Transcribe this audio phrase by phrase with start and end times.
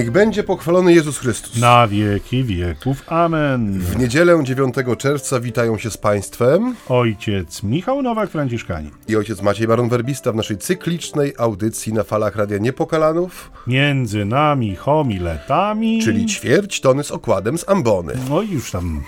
[0.00, 1.56] Niech będzie pochwalony Jezus Chrystus.
[1.60, 3.02] Na wieki wieków.
[3.06, 3.78] Amen.
[3.78, 8.90] W niedzielę 9 czerwca witają się z Państwem Ojciec Michał Nowak-Franciszkanin.
[9.08, 16.02] i ojciec Maciej Baron-Werbista w naszej cyklicznej audycji na falach Radia Niepokalanów, Między nami homiletami.
[16.02, 18.12] czyli ćwierć tony z okładem z ambony.
[18.30, 19.02] No i już tam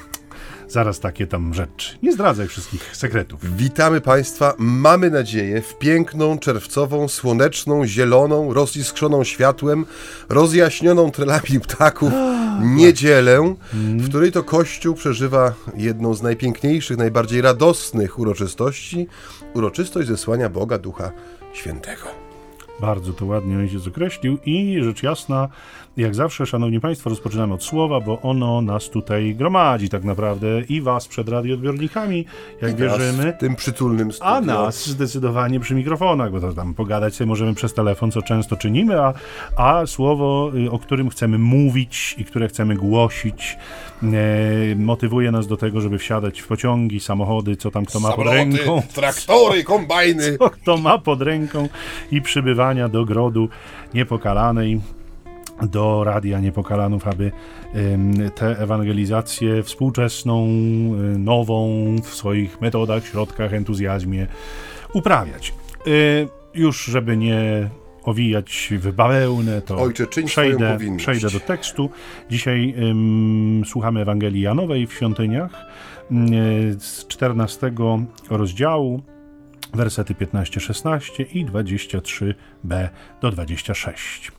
[0.73, 1.99] zaraz takie tam rzeczy.
[2.03, 3.57] Nie zdradzaj wszystkich sekretów.
[3.57, 9.87] Witamy Państwa, mamy nadzieję, w piękną, czerwcową, słoneczną, zieloną, roziskrzoną światłem,
[10.29, 12.13] rozjaśnioną trelami ptaków
[12.77, 19.07] niedzielę, w której to Kościół przeżywa jedną z najpiękniejszych, najbardziej radosnych uroczystości,
[19.55, 21.13] uroczystość zesłania Boga Ducha
[21.53, 22.23] Świętego.
[22.81, 25.49] Bardzo to ładnie ojciec określił i rzecz jasna,
[25.97, 30.81] jak zawsze, szanowni państwo, rozpoczynamy od słowa, bo ono nas tutaj gromadzi tak naprawdę i
[30.81, 32.25] was przed radioodbiornikami,
[32.63, 33.25] jak wierzymy.
[33.25, 34.11] Nas w tym przytulnym.
[34.21, 38.57] A nas zdecydowanie przy mikrofonach, bo to tam pogadać sobie możemy przez telefon, co często
[38.57, 39.15] czynimy, a,
[39.57, 43.59] a słowo, y, o którym chcemy mówić i które chcemy głosić,
[44.03, 44.07] e,
[44.77, 48.83] motywuje nas do tego, żeby wsiadać w pociągi, samochody, co tam kto ma pod ręką.
[48.95, 50.39] traktory, kombajny.
[50.39, 51.69] Co kto ma pod ręką
[52.11, 53.49] i przybywania do grodu
[53.95, 54.81] niepokalanej
[55.63, 57.33] do Radia Niepokalanów, aby
[58.35, 60.47] tę ewangelizację współczesną,
[61.19, 64.27] nową w swoich metodach, środkach, entuzjazmie
[64.93, 65.55] uprawiać.
[65.87, 67.71] Y, już, żeby nie
[68.03, 71.91] owijać w bawełnę, to Ojcze, przejdę, przejdę do tekstu.
[72.31, 75.67] Dzisiaj ym, słuchamy Ewangelii Janowej w świątyniach
[76.11, 77.73] y, z 14
[78.31, 79.03] rozdziału
[79.75, 82.89] wersety 15-16 i 23b
[83.21, 84.33] do 26.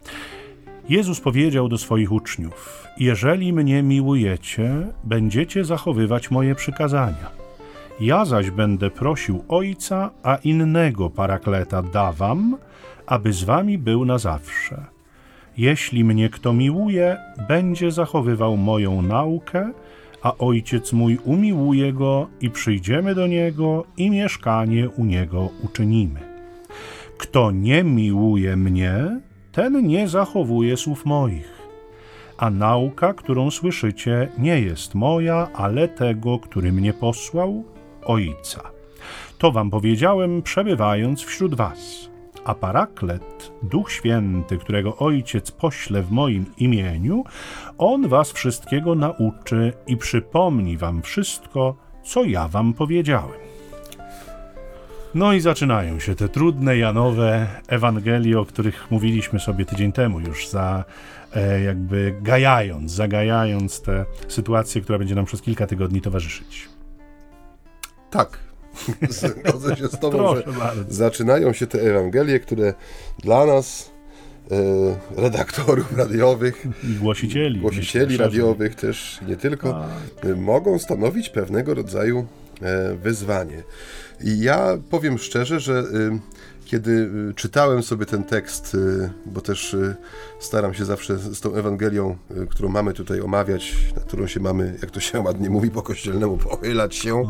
[0.89, 7.31] Jezus powiedział do swoich uczniów: Jeżeli mnie miłujecie, będziecie zachowywać moje przykazania.
[7.99, 12.57] Ja zaś będę prosił Ojca, a innego parakleta dawam,
[13.05, 14.85] aby z wami był na zawsze.
[15.57, 19.71] Jeśli mnie kto miłuje, będzie zachowywał moją naukę,
[20.21, 26.19] a Ojciec mój umiłuje go i przyjdziemy do niego i mieszkanie u niego uczynimy.
[27.17, 29.21] Kto nie miłuje mnie,
[29.53, 31.53] ten nie zachowuje słów moich.
[32.37, 37.63] A nauka, którą słyszycie, nie jest moja, ale tego, który mnie posłał,
[38.05, 38.61] Ojca.
[39.37, 42.09] To wam powiedziałem, przebywając wśród was.
[42.45, 47.23] A Paraklet, Duch Święty, którego Ojciec pośle w moim imieniu,
[47.77, 53.42] On was wszystkiego nauczy i przypomni wam wszystko, co ja wam powiedziałem.
[55.15, 60.47] No i zaczynają się te trudne Janowe Ewangelie, o których mówiliśmy sobie tydzień temu już,
[60.47, 60.83] za
[61.35, 66.69] e, jakby gajając, zagajając tę sytuację, która będzie nam przez kilka tygodni towarzyszyć.
[68.09, 68.37] Tak,
[69.09, 70.83] zgodzę się z Tobą, Proszę że bardzo.
[70.87, 72.73] zaczynają się te Ewangelie, które
[73.23, 73.91] dla nas,
[74.51, 77.59] e, redaktorów radiowych, I głosicieli.
[77.59, 79.85] głosicieli radiowych też nie tylko,
[80.23, 82.25] e, mogą stanowić pewnego rodzaju
[83.03, 83.63] wyzwanie.
[84.23, 86.19] I ja powiem szczerze, że e,
[86.65, 89.95] kiedy e, czytałem sobie ten tekst, e, bo też e,
[90.39, 94.77] staram się zawsze z tą Ewangelią, e, którą mamy tutaj omawiać, na którą się mamy,
[94.81, 97.25] jak to się ładnie mówi po kościelnemu, pochylać się,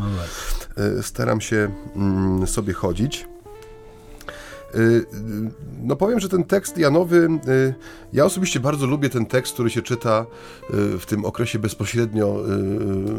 [0.77, 3.32] e, staram się mm, sobie chodzić.
[4.75, 5.06] Y, y,
[5.84, 7.73] No powiem, że ten tekst Janowy, y,
[8.13, 10.25] ja osobiście bardzo lubię ten tekst, który się czyta
[11.00, 12.35] w tym okresie bezpośrednio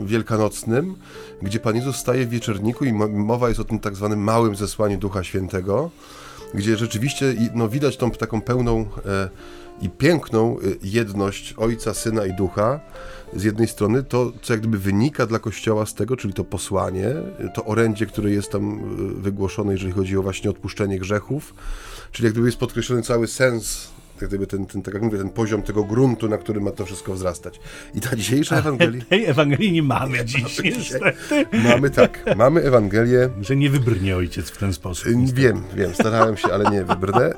[0.04, 0.94] wielkanocnym,
[1.42, 4.56] gdzie Pan Jezus staje w wieczorniku i mo- mowa jest o tym tak zwanym małym
[4.56, 5.90] zesłaniu Ducha Świętego,
[6.54, 9.30] gdzie rzeczywiście no, widać tą taką pełną e,
[9.80, 12.80] i piękną y, jedność Ojca, Syna i Ducha
[13.36, 17.08] z jednej strony, to co jak gdyby wynika dla Kościoła z tego, czyli to posłanie,
[17.08, 18.78] y, to orędzie, które jest tam
[19.18, 21.54] y, wygłoszone, jeżeli chodzi o właśnie odpuszczenie grzechów,
[22.12, 23.88] czyli jak gdyby jest podkreślony cały sens,
[24.20, 26.86] jak gdyby ten, ten, tak jak mówię, ten poziom tego gruntu, na którym ma to
[26.86, 27.60] wszystko wzrastać.
[27.94, 29.04] I ta dzisiejsza Ewangelia...
[29.04, 31.46] Tej Ewangelii nie mamy dziś, niestety.
[31.64, 35.06] Mamy tak, mamy Ewangelię Że nie wybrnie ojciec w ten sposób.
[35.06, 37.34] Y, Wiem, wiem, starałem się, ale nie wybrnę.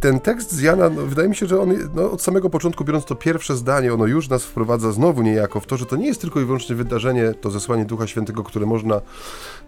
[0.00, 3.04] Ten tekst z Jana, no, wydaje mi się, że on no, od samego początku, biorąc
[3.04, 6.20] to pierwsze zdanie, ono już nas wprowadza znowu niejako w to, że to nie jest
[6.20, 8.94] tylko i wyłącznie wydarzenie, to zesłanie Ducha Świętego, które można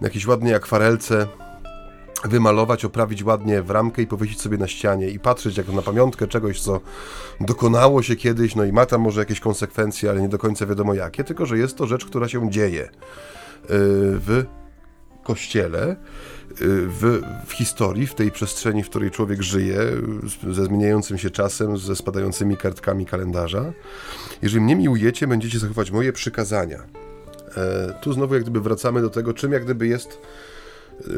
[0.00, 1.26] na jakiejś ładnej akwarelce
[2.24, 6.26] wymalować, oprawić ładnie w ramkę i powiesić sobie na ścianie i patrzeć jako na pamiątkę
[6.26, 6.80] czegoś, co
[7.40, 10.94] dokonało się kiedyś, no i ma tam może jakieś konsekwencje, ale nie do końca wiadomo
[10.94, 12.88] jakie, tylko że jest to rzecz, która się dzieje y,
[13.70, 14.44] w
[15.28, 15.96] kościele, y,
[16.86, 19.78] w, w historii, w tej przestrzeni, w której człowiek żyje,
[20.50, 23.72] ze zmieniającym się czasem, ze spadającymi kartkami kalendarza.
[24.42, 26.78] Jeżeli mnie miłujecie, będziecie zachować moje przykazania.
[27.56, 30.18] E, tu znowu jak gdyby wracamy do tego, czym jak gdyby jest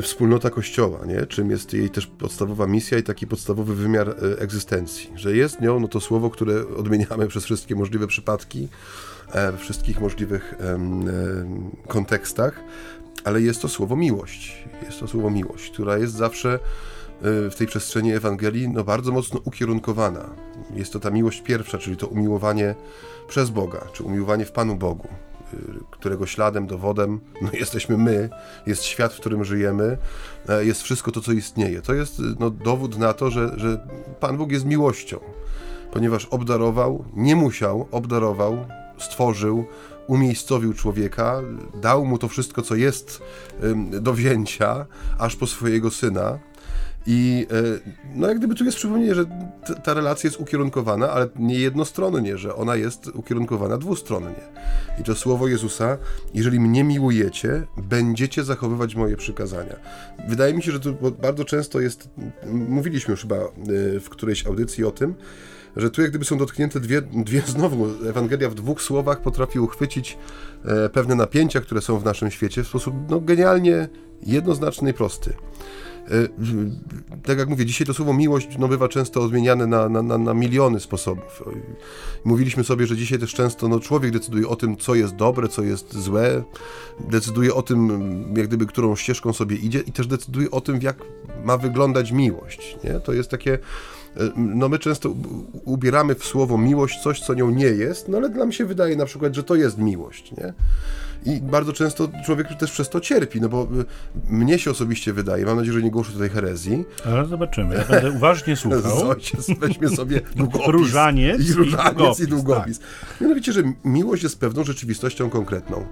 [0.03, 1.27] wspólnota Kościoła, nie?
[1.27, 5.11] czym jest jej też podstawowa misja i taki podstawowy wymiar e, egzystencji.
[5.15, 8.69] Że jest nią no to słowo, które odmieniamy przez wszystkie możliwe przypadki,
[9.33, 10.55] e, we wszystkich możliwych
[11.89, 12.61] kontekstach,
[13.25, 14.65] ale jest to słowo miłość.
[14.83, 16.59] Jest to słowo miłość, która jest zawsze
[17.23, 20.31] w tej przestrzeni Ewangelii no, bardzo mocno ukierunkowana.
[20.75, 22.75] Jest to ta miłość pierwsza, czyli to umiłowanie
[23.29, 25.09] przez Boga, czy umiłowanie w Panu Bogu.
[25.55, 25.59] Y,
[25.91, 28.29] którego śladem, dowodem no, jesteśmy my,
[28.67, 29.99] jest świat, w którym żyjemy,
[30.49, 31.83] e, jest wszystko to, co istnieje.
[31.83, 33.87] To jest no, dowód na to, że, że
[34.21, 35.21] Pan Bóg jest miłością,
[35.93, 38.67] ponieważ obdarował, nie musiał, obdarował,
[38.99, 39.65] stworzył,
[40.11, 41.43] umiejscowił człowieka,
[41.83, 43.23] dał mu to wszystko, co jest
[44.01, 44.87] do wzięcia,
[45.19, 46.39] aż po swojego syna
[47.07, 49.25] i e, no jak gdyby tu jest przypomnienie, że
[49.85, 54.41] ta relacja jest ukierunkowana, ale nie jednostronnie, że ona jest ukierunkowana dwustronnie.
[55.01, 55.99] I to słowo Jezusa,
[56.35, 59.77] jeżeli mnie miłujecie, będziecie zachowywać moje przykazania.
[60.29, 60.93] Wydaje mi się, że to
[61.23, 62.09] bardzo często jest,
[62.47, 63.49] mówiliśmy już chyba e,
[64.01, 65.15] w którejś audycji o tym,
[65.77, 70.19] że tu jak gdyby są dotknięte dwie, dwie znowu, Ewangelia w dwóch słowach potrafi uchwycić
[70.65, 73.89] e, pewne napięcia, które są w naszym świecie w sposób no, genialnie
[74.23, 75.35] jednoznaczny i prosty.
[76.11, 76.29] E,
[77.23, 80.35] tak jak mówię, dzisiaj to słowo miłość no, bywa często odmieniane na, na, na, na
[80.35, 81.43] miliony sposobów.
[82.25, 85.63] Mówiliśmy sobie, że dzisiaj też często no, człowiek decyduje o tym, co jest dobre, co
[85.63, 86.43] jest złe,
[87.01, 90.97] decyduje o tym, jak gdyby, którą ścieżką sobie idzie i też decyduje o tym, jak
[91.45, 92.77] ma wyglądać miłość.
[92.85, 93.01] Nie?
[93.01, 93.59] To jest takie
[94.37, 95.15] no my często
[95.65, 99.07] ubieramy w słowo miłość coś, co nią nie jest, no ale nam się wydaje na
[99.07, 100.53] przykład, że to jest miłość, nie?
[101.25, 103.67] I bardzo często człowiek też przez to cierpi, no bo y,
[104.33, 106.85] mnie się osobiście wydaje, mam nadzieję, że nie głoszę tutaj herezji.
[107.07, 109.09] Ale zobaczymy, ja będę uważnie słuchał.
[109.09, 110.69] Ojciec, weźmy sobie długopis.
[110.69, 112.21] Różaniec i, różaniec i długopis.
[112.21, 112.79] I długopis.
[112.79, 113.21] Tak.
[113.21, 115.87] Mianowicie, że miłość jest pewną rzeczywistością konkretną.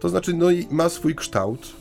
[0.00, 1.72] To znaczy, no i ma swój kształt,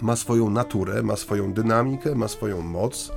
[0.00, 3.12] ma swoją naturę, ma swoją dynamikę, ma swoją moc.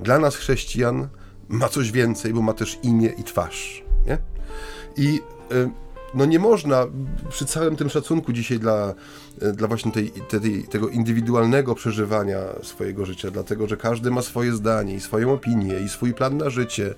[0.00, 1.08] Dla nas chrześcijan
[1.48, 3.84] ma coś więcej, bo ma też imię i twarz.
[4.06, 4.18] Nie?
[4.96, 5.20] I
[5.52, 5.70] y,
[6.14, 6.86] no nie można
[7.28, 8.94] przy całym tym szacunku dzisiaj dla,
[9.42, 14.52] e, dla właśnie tej, tej, tego indywidualnego przeżywania swojego życia, dlatego że każdy ma swoje
[14.52, 16.94] zdanie i swoją opinię i swój plan na życie,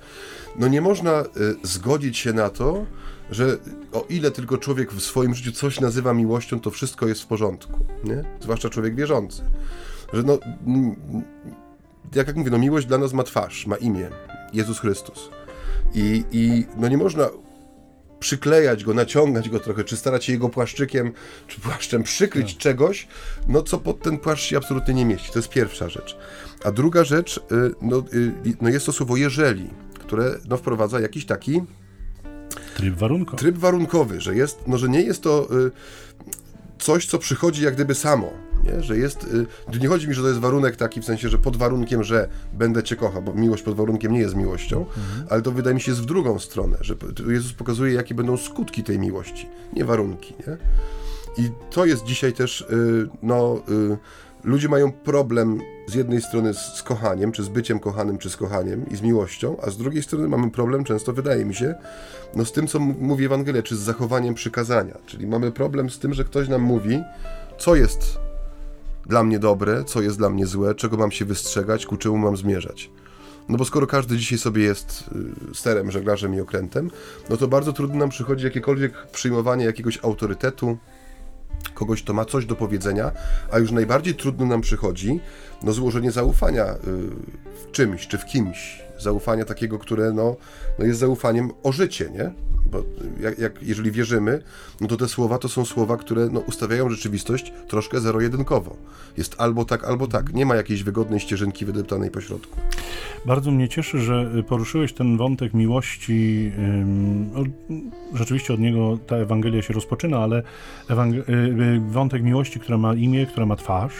[0.56, 1.26] no nie można y,
[1.62, 2.86] zgodzić się na to,
[3.30, 3.56] że
[3.92, 7.86] o ile tylko człowiek w swoim życiu coś nazywa miłością, to wszystko jest w porządku,
[8.04, 8.24] nie?
[8.40, 9.42] Zwłaszcza człowiek wierzący.
[10.12, 10.38] Że no,
[12.14, 14.10] jak, jak mówię, no miłość dla nas ma twarz, ma imię,
[14.52, 15.30] Jezus Chrystus.
[15.94, 17.28] I, I no nie można
[18.20, 21.12] przyklejać go, naciągać go trochę, czy starać się jego płaszczykiem,
[21.46, 22.62] czy płaszczem przykryć tak.
[22.62, 23.08] czegoś,
[23.48, 25.32] no co pod ten płaszcz się absolutnie nie mieści.
[25.32, 26.16] To jest pierwsza rzecz.
[26.64, 27.40] A druga rzecz, y,
[27.82, 31.62] no, y, no jest to słowo jeżeli, które no, wprowadza jakiś taki
[32.76, 33.38] tryb warunkowy.
[33.38, 35.70] Tryb warunkowy, że jest, no, że nie jest to y,
[36.78, 38.82] coś, co przychodzi jak gdyby samo, nie?
[38.82, 39.24] że jest,
[39.74, 42.28] y, nie chodzi mi, że to jest warunek taki, w sensie, że pod warunkiem, że
[42.52, 45.26] będę Cię kochał, bo miłość pod warunkiem nie jest miłością, mhm.
[45.30, 46.94] ale to wydaje mi się jest w drugą stronę, że
[47.28, 50.56] Jezus pokazuje, jakie będą skutki tej miłości, nie warunki, nie?
[51.44, 53.96] I to jest dzisiaj też, y, no, y,
[54.44, 58.88] ludzie mają problem z jednej strony z kochaniem, czy z byciem kochanym, czy z kochaniem
[58.90, 61.74] i z miłością, a z drugiej strony mamy problem często, wydaje mi się,
[62.34, 64.98] no z tym, co mówi Ewangelia, czy z zachowaniem przykazania.
[65.06, 67.02] Czyli mamy problem z tym, że ktoś nam mówi,
[67.58, 68.25] co jest
[69.06, 72.36] dla mnie dobre, co jest dla mnie złe, czego mam się wystrzegać, ku czemu mam
[72.36, 72.90] zmierzać.
[73.48, 75.04] No bo skoro każdy dzisiaj sobie jest
[75.52, 76.90] y, sterem, żeglarzem i okrętem,
[77.30, 80.78] no to bardzo trudno nam przychodzi jakiekolwiek przyjmowanie jakiegoś autorytetu,
[81.74, 83.12] kogoś, kto ma coś do powiedzenia,
[83.52, 85.20] a już najbardziej trudno nam przychodzi
[85.62, 86.76] no, złożenie zaufania y,
[87.66, 88.85] w czymś czy w kimś.
[88.98, 90.36] Zaufania takiego, które no,
[90.78, 92.30] no jest zaufaniem o życie, nie?
[92.70, 92.84] Bo
[93.20, 94.42] jak, jak, jeżeli wierzymy,
[94.80, 98.76] no to te słowa to są słowa, które no, ustawiają rzeczywistość troszkę zero-jedynkowo.
[99.16, 100.32] Jest albo tak, albo tak.
[100.34, 102.60] Nie ma jakiejś wygodnej ścieżynki wydeptanej po środku.
[103.26, 106.52] Bardzo mnie cieszy, że poruszyłeś ten wątek miłości.
[108.14, 110.42] Rzeczywiście od niego ta Ewangelia się rozpoczyna, ale
[110.90, 113.94] y, y, wątek miłości, która ma imię, która ma twarz,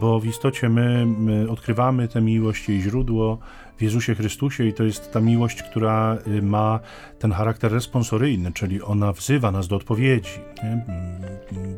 [0.00, 3.38] bo w istocie my, my odkrywamy tę miłość, jej źródło
[3.78, 6.80] w Jezusie Chrystusie i to jest ta miłość, która y, ma
[7.18, 10.30] ten charakter responsoryjny, czyli ona wzywa nas do odpowiedzi.
[10.62, 10.70] Nie?
[10.70, 11.26] Mm,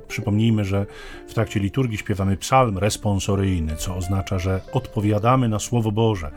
[0.08, 0.86] przypomnijmy, że
[1.28, 6.30] w trakcie liturgii śpiewamy psalm responsoryjny, co oznacza, że odpowiadamy na Słowo Boże.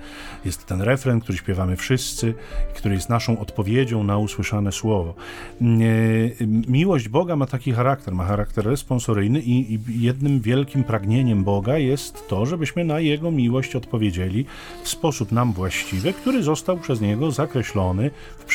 [0.46, 2.34] Jest ten refren, który śpiewamy wszyscy,
[2.76, 5.14] który jest naszą odpowiedzią na usłyszane Słowo.
[5.62, 11.78] Mm, e, miłość Boga ma taki charakter, ma charakter responsoryjny i jednym wielkim pragnieniem Boga
[11.78, 14.46] jest to, żebyśmy na Jego miłość odpowiedzieli
[14.84, 18.46] w sposób nam właściwy, który został przez niego zakreślony w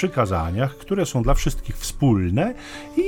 [0.79, 2.55] które są dla wszystkich wspólne
[2.97, 3.03] i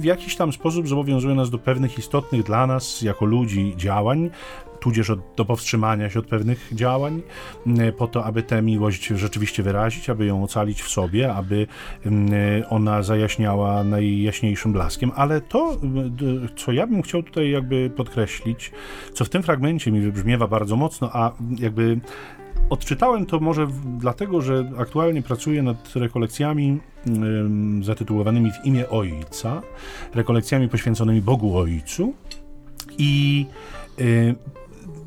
[0.00, 4.30] w jakiś tam sposób zobowiązują nas do pewnych istotnych dla nas jako ludzi działań,
[4.80, 7.22] tudzież od, do powstrzymania się od pewnych działań,
[7.98, 11.66] po to, aby tę miłość rzeczywiście wyrazić, aby ją ocalić w sobie, aby
[12.70, 15.12] ona zajaśniała najjaśniejszym blaskiem.
[15.14, 15.76] Ale to,
[16.56, 18.72] co ja bym chciał tutaj jakby podkreślić,
[19.12, 22.00] co w tym fragmencie mi wybrzmiewa bardzo mocno, a jakby
[22.70, 23.66] Odczytałem to może
[23.98, 26.80] dlatego, że aktualnie pracuję nad rekolekcjami
[27.82, 29.62] zatytułowanymi w imię Ojca,
[30.14, 32.14] rekolekcjami poświęconymi Bogu Ojcu.
[32.98, 33.46] I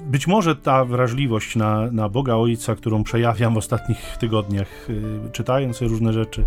[0.06, 5.82] być może ta wrażliwość na, na Boga Ojca, którą przejawiam w ostatnich tygodniach, y, czytając
[5.82, 6.46] różne rzeczy,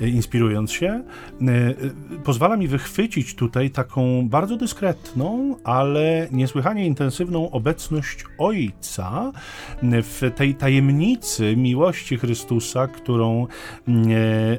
[0.00, 1.02] inspirując się,
[1.42, 9.32] y, pozwala mi wychwycić tutaj taką bardzo dyskretną, ale niesłychanie intensywną obecność Ojca
[9.82, 13.46] w tej tajemnicy miłości Chrystusa, którą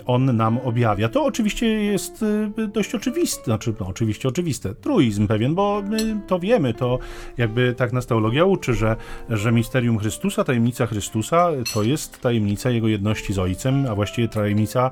[0.05, 1.09] On nam objawia.
[1.09, 2.25] To oczywiście jest
[2.73, 6.99] dość oczywiste, znaczy no, oczywiście oczywiste, truizm pewien, bo my to wiemy, to
[7.37, 8.95] jakby tak nas teologia uczy, że,
[9.29, 14.91] że misterium Chrystusa, tajemnica Chrystusa to jest tajemnica Jego jedności z Ojcem, a właściwie tajemnica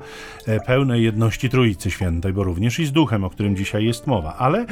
[0.66, 4.36] pełnej jedności Trójcy Świętej, bo również i z Duchem, o którym dzisiaj jest mowa.
[4.36, 4.66] Ale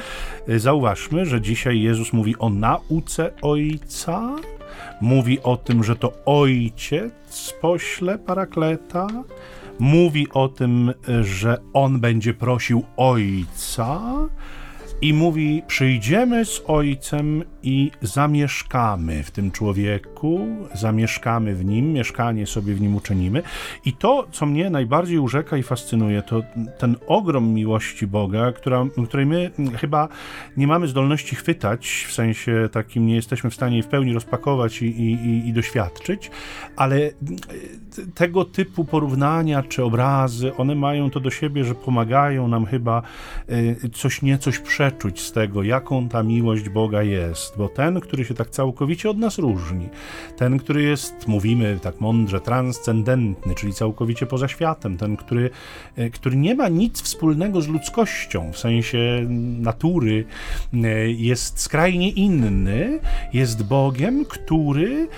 [0.49, 4.37] e, zauważmy, że dzisiaj Jezus mówi o nauce Ojca,
[5.01, 9.07] mówi o tym, że to Ojciec pośle Parakleta,
[9.79, 14.01] mówi o tym, e, że On będzie prosił Ojca,
[15.03, 22.75] i mówi: Przyjdziemy z Ojcem i zamieszkamy w tym człowieku, zamieszkamy w nim, mieszkanie sobie
[22.75, 23.43] w nim uczynimy.
[23.85, 26.43] I to, co mnie najbardziej urzeka i fascynuje, to
[26.79, 30.09] ten ogrom miłości Boga, która, której my chyba
[30.57, 34.83] nie mamy zdolności chwytać, w sensie takim nie jesteśmy w stanie jej w pełni rozpakować
[34.83, 36.31] i, i, i doświadczyć,
[36.77, 37.11] ale
[38.15, 43.03] tego typu porównania czy obrazy, one mają to do siebie, że pomagają nam chyba
[43.51, 44.59] y, coś niecoś
[44.91, 49.19] przeczuć z tego, jaką ta miłość Boga jest, bo ten, który się tak całkowicie od
[49.19, 49.89] nas różni,
[50.37, 55.51] ten, który jest, mówimy tak mądrze, transcendentny, czyli całkowicie poza światem, ten, który,
[55.99, 59.27] y, który nie ma nic wspólnego z ludzkością, w sensie
[59.61, 60.25] natury,
[60.75, 63.01] y, jest skrajnie inny,
[63.33, 65.09] jest Bogiem, który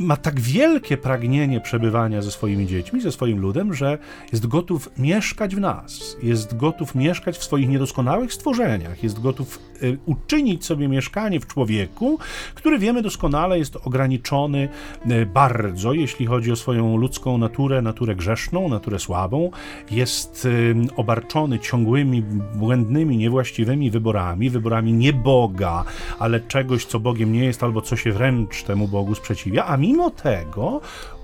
[0.00, 3.98] ma tak wielkie pragnienie przebywania ze swoimi dziećmi, ze swoim ludem, że
[4.32, 9.58] jest gotów mieszkać w nas, jest gotów mieszkać w swoich niedoskonałych stworzeniach, jest gotów
[10.06, 12.18] uczynić sobie mieszkanie w człowieku,
[12.54, 14.68] który wiemy doskonale jest ograniczony
[15.10, 19.50] y, bardzo, jeśli chodzi o swoją ludzką naturę, naturę grzeszną, naturę słabą,
[19.90, 22.22] jest y, obarczony ciągłymi,
[22.54, 25.84] błędnymi, niewłaściwymi wyborami, wyborami nie Boga,
[26.18, 30.10] ale czegoś, co Bogiem nie jest, albo co się wręcz temu Bogu sprzeciwia, a mimo
[30.10, 30.80] tego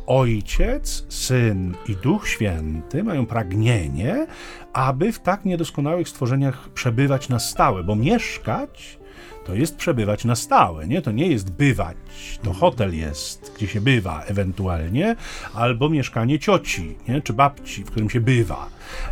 [0.06, 4.26] Ojciec, Syn i Duch Święty mają pragnienie,
[4.72, 8.98] aby w tak niedoskonałych stworzeniach przebywać na stałe, bo mieszkać
[9.46, 11.02] to jest przebywać na stałe, nie?
[11.02, 11.96] To nie jest bywać.
[12.42, 15.16] To hotel jest, gdzie się bywa ewentualnie,
[15.54, 17.22] albo mieszkanie cioci, nie?
[17.22, 18.68] Czy babci, w którym się bywa.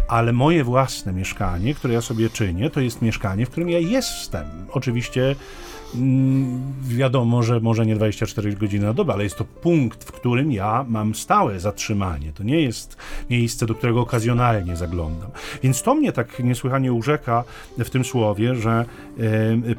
[0.08, 4.46] Ale moje własne mieszkanie, które ja sobie czynię, to jest mieszkanie, w którym ja jestem.
[4.70, 5.36] Oczywiście
[6.82, 10.84] wiadomo, że może nie 24 godziny na dobę, ale jest to punkt, w którym ja
[10.88, 12.32] mam stałe zatrzymanie.
[12.32, 12.96] To nie jest
[13.30, 15.30] miejsce, do którego okazjonalnie zaglądam.
[15.62, 17.44] Więc to mnie tak niesłychanie urzeka
[17.78, 18.84] w tym słowie, że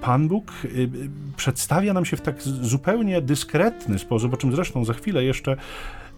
[0.01, 0.53] Pan Bóg
[1.37, 5.57] przedstawia nam się w tak zupełnie dyskretny sposób, o czym zresztą za chwilę jeszcze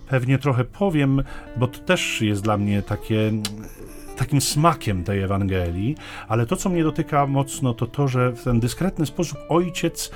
[0.10, 1.24] pewnie trochę powiem,
[1.58, 3.32] bo to też jest dla mnie takie
[4.18, 5.96] takim smakiem tej Ewangelii,
[6.28, 10.12] ale to, co mnie dotyka mocno, to to, że w ten dyskretny sposób ojciec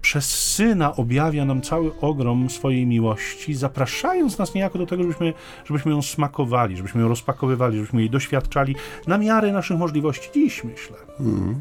[0.00, 5.32] przez syna objawia nam cały ogrom swojej miłości, zapraszając nas niejako do tego, żebyśmy,
[5.64, 10.96] żebyśmy ją smakowali, żebyśmy ją rozpakowywali, żebyśmy jej doświadczali na miarę naszych możliwości dziś, myślę.
[11.20, 11.60] Mm.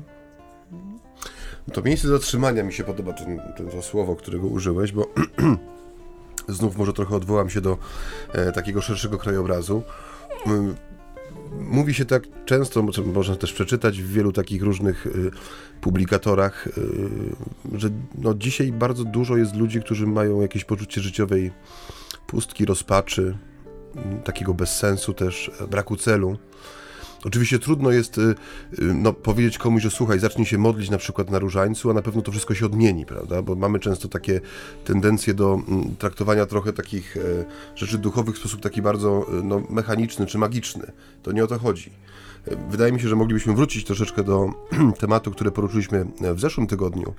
[1.74, 5.08] To miejsce zatrzymania mi się podoba, ten, ten, to słowo, którego użyłeś, bo
[6.48, 7.78] znów może trochę odwołam się do
[8.34, 9.84] e, takiego szerszego krajobrazu.
[11.52, 15.32] Mówi się tak często, można też przeczytać w wielu takich różnych y,
[15.82, 16.72] publikatorach, y,
[17.74, 21.52] że no, dzisiaj bardzo dużo jest ludzi, którzy mają jakieś poczucie życiowej
[22.28, 23.38] pustki, rozpaczy,
[24.24, 26.38] takiego bezsensu też, braku celu.
[27.26, 28.36] Oczywiście trudno jest y, y,
[28.80, 32.22] no, powiedzieć komuś, że słuchaj, zacznij się modlić na przykład na różańcu, a na pewno
[32.22, 33.42] to wszystko się odmieni, prawda?
[33.42, 34.42] Bo mamy często takie
[34.86, 37.22] tendencje do mm, traktowania trochę takich e,
[37.76, 40.92] rzeczy duchowych w sposób taki bardzo e, no, mechaniczny czy magiczny.
[41.24, 41.90] To nie o to chodzi.
[42.48, 44.50] E, wydaje mi się, że moglibyśmy wrócić troszeczkę do
[45.00, 46.06] tematu, który poruszyliśmy
[46.36, 47.14] w zeszłym tygodniu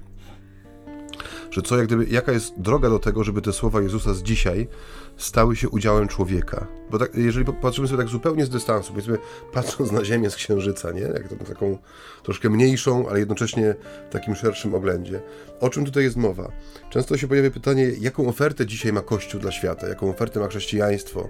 [1.56, 4.68] że co jak gdyby, jaka jest droga do tego, żeby te słowa Jezusa z dzisiaj
[5.16, 6.66] stały się udziałem człowieka.
[6.90, 9.18] Bo tak, jeżeli patrzymy sobie tak zupełnie z dystansu, powiedzmy,
[9.52, 11.00] patrząc na Ziemię z Księżyca, nie?
[11.00, 11.78] Jak to, taką
[12.22, 13.74] troszkę mniejszą, ale jednocześnie
[14.10, 15.20] w takim szerszym oględzie.
[15.60, 16.52] O czym tutaj jest mowa?
[16.90, 21.28] Często się pojawia pytanie, jaką ofertę dzisiaj ma Kościół dla świata, jaką ofertę ma chrześcijaństwo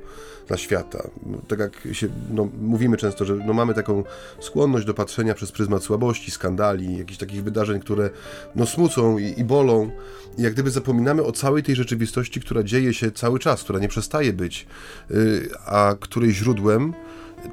[0.49, 1.11] dla świata.
[1.49, 4.04] Tak jak się, no, mówimy często, że no, mamy taką
[4.40, 8.11] skłonność do patrzenia przez pryzmat słabości, skandali, jakichś takich wydarzeń, które
[8.54, 9.90] no, smucą i, i bolą.
[10.38, 13.88] I jak gdyby zapominamy o całej tej rzeczywistości, która dzieje się cały czas, która nie
[13.88, 14.66] przestaje być,
[15.11, 16.95] yy, a której źródłem,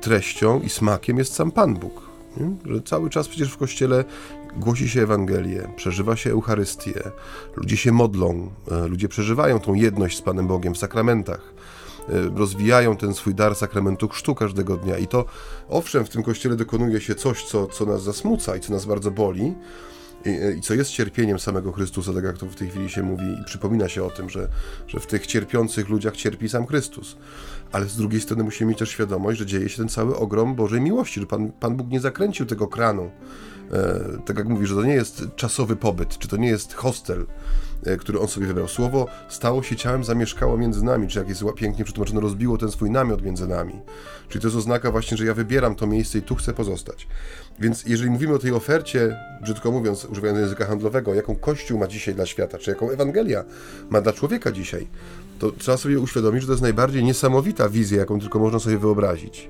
[0.02, 2.14] treścią i smakiem jest sam Pan Bóg.
[2.66, 4.04] Że cały czas przecież w kościele
[4.58, 6.94] głosi się Ewangelię, przeżywa się Eucharystię,
[7.56, 11.54] ludzie się modlą, e, ludzie przeżywają tą jedność z Panem Bogiem w sakramentach
[12.10, 14.98] e, rozwijają ten swój dar sakramentu chrztu każdego dnia.
[14.98, 15.26] I to
[15.70, 19.12] owszem, w tym kościele dokonuje się coś, co, co nas zasmuca i co nas bardzo
[19.12, 19.54] boli,
[20.26, 23.26] i, i, co jest cierpieniem samego Chrystusa, tak jak to w tej chwili się mówi,
[23.42, 24.48] i przypomina się o tym, że,
[24.88, 27.18] że w tych cierpiących ludziach cierpi sam Chrystus.
[27.72, 30.82] Ale z drugiej strony musimy mieć też świadomość, że dzieje się ten cały ogrom Bożej
[30.82, 33.12] miłości, że Pan, Pan Bóg nie zakręcił tego kranu.
[33.72, 37.26] E, tak jak mówi, że to nie jest czasowy pobyt, czy to nie jest hostel,
[37.86, 38.68] e, który on sobie wybrał.
[38.68, 42.92] Słowo stało się ciałem, zamieszkało między nami, czy jak jest pięknie przetłumaczone, rozbiło ten swój
[42.92, 43.82] namiot między nami.
[44.30, 47.08] Czyli to jest oznaka właśnie, że ja wybieram to miejsce i tu chcę pozostać.
[47.60, 52.16] Więc jeżeli mówimy o tej ofercie, brzydko mówiąc, używając języka handlowego, jaką Kościół ma dzisiaj
[52.16, 53.44] dla świata, czy jaką Ewangelia
[53.90, 54.88] ma dla człowieka dzisiaj,
[55.40, 59.50] to trzeba sobie uświadomić, że to jest najbardziej niesamowita wizja, jaką tylko można sobie wyobrazić.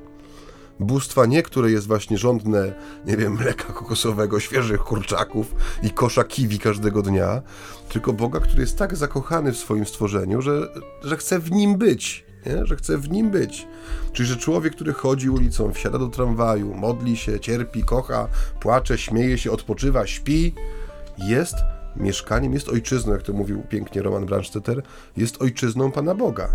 [0.80, 2.74] Bóstwa nie, które jest właśnie żądne,
[3.06, 7.42] nie wiem, mleka kokosowego, świeżych kurczaków i kosza kiwi każdego dnia,
[7.89, 10.68] tylko Boga, który jest tak zakochany w swoim stworzeniu, że,
[11.03, 12.65] że chce w nim być nie?
[12.65, 13.68] że chce w nim być.
[14.13, 18.27] Czyli, że człowiek, który chodzi ulicą, wsiada do tramwaju, modli się, cierpi, kocha,
[18.60, 20.53] płacze, śmieje się, odpoczywa, śpi,
[21.18, 21.56] jest
[21.96, 24.82] mieszkaniem, jest ojczyzną, jak to mówił pięknie Roman Brandstetter,
[25.18, 26.50] jest ojczyzną Pana Boga.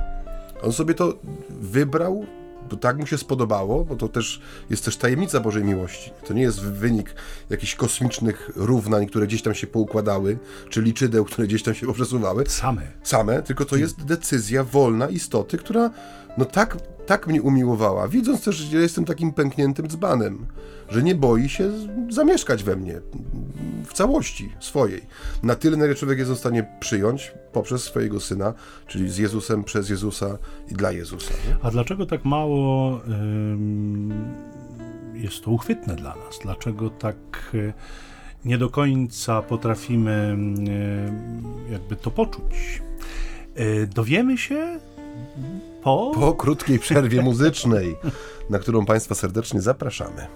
[0.62, 1.14] On sobie to
[1.50, 2.26] wybrał,
[2.70, 6.10] bo tak mu się spodobało, bo to też jest też tajemnica Bożej miłości.
[6.26, 7.14] To nie jest wynik
[7.50, 10.38] jakichś kosmicznych równań, które gdzieś tam się poukładały,
[10.70, 12.44] czy liczydeł, które gdzieś tam się poprzesuwały.
[12.46, 12.82] Same.
[13.02, 15.90] Same, tylko to jest decyzja wolna istoty, która
[16.38, 20.46] no tak, tak mnie umiłowała, widząc też, że jestem takim pękniętym dzbanem,
[20.88, 21.70] że nie boi się
[22.08, 23.00] zamieszkać we mnie
[23.86, 25.02] w całości swojej.
[25.42, 28.54] Na tyle, na ile człowiek jest w stanie przyjąć poprzez swojego Syna,
[28.86, 30.38] czyli z Jezusem, przez Jezusa
[30.70, 31.34] i dla Jezusa.
[31.48, 31.56] Nie?
[31.62, 33.00] A dlaczego tak mało
[35.14, 36.38] jest to uchwytne dla nas?
[36.42, 37.16] Dlaczego tak
[37.54, 37.72] e,
[38.44, 40.38] nie do końca potrafimy
[41.70, 42.82] jakby to poczuć?
[43.54, 44.78] E, dowiemy się
[45.82, 46.12] po...
[46.14, 47.96] Po krótkiej przerwie muzycznej,
[48.50, 50.26] na którą Państwa serdecznie zapraszamy.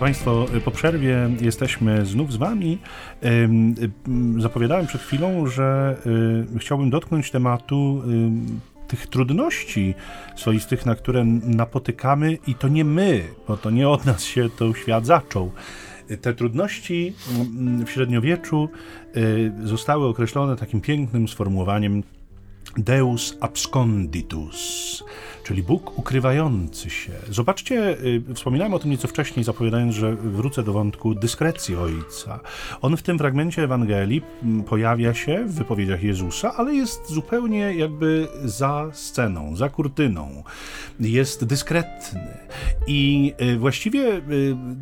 [0.00, 2.78] Państwo, po przerwie jesteśmy znów z Wami.
[4.38, 5.96] Zapowiadałem przed chwilą, że
[6.58, 8.02] chciałbym dotknąć tematu
[8.88, 9.94] tych trudności
[10.36, 14.74] swoistych, na które napotykamy i to nie my, bo to nie od nas się to
[14.74, 15.52] świat zaczął.
[16.20, 17.12] Te trudności
[17.86, 18.68] w średniowieczu
[19.64, 22.02] zostały określone takim pięknym sformułowaniem
[22.76, 25.04] Deus absconditus,
[25.50, 27.12] czyli Bóg ukrywający się.
[27.30, 27.98] Zobaczcie,
[28.30, 32.40] y, wspominałem o tym nieco wcześniej, zapowiadając, że wrócę do wątku dyskrecji Ojca.
[32.82, 38.28] On w tym fragmencie Ewangelii mm, pojawia się w wypowiedziach Jezusa, ale jest zupełnie jakby
[38.44, 40.42] za sceną, za kurtyną.
[41.00, 42.38] Jest dyskretny.
[42.86, 44.22] I y, właściwie y,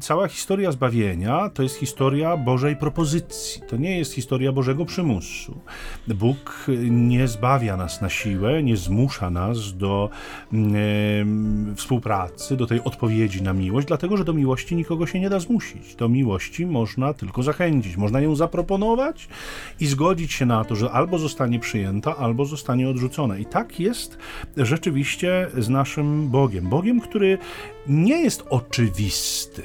[0.01, 3.63] cała historia zbawienia to jest historia Bożej propozycji.
[3.69, 5.61] To nie jest historia Bożego przymusu.
[6.09, 10.11] Bóg nie zbawia nas na siłę, nie zmusza nas do
[11.77, 15.94] współpracy, do tej odpowiedzi na miłość, dlatego że do miłości nikogo się nie da zmusić.
[15.94, 19.29] Do miłości można tylko zachęcić, można ją zaproponować
[19.81, 23.38] i zgodzić się na to, że albo zostanie przyjęta, albo zostanie odrzucona.
[23.38, 24.18] I tak jest
[24.57, 26.68] rzeczywiście z naszym Bogiem.
[26.68, 27.38] Bogiem, który
[27.87, 29.62] nie jest oczywisty.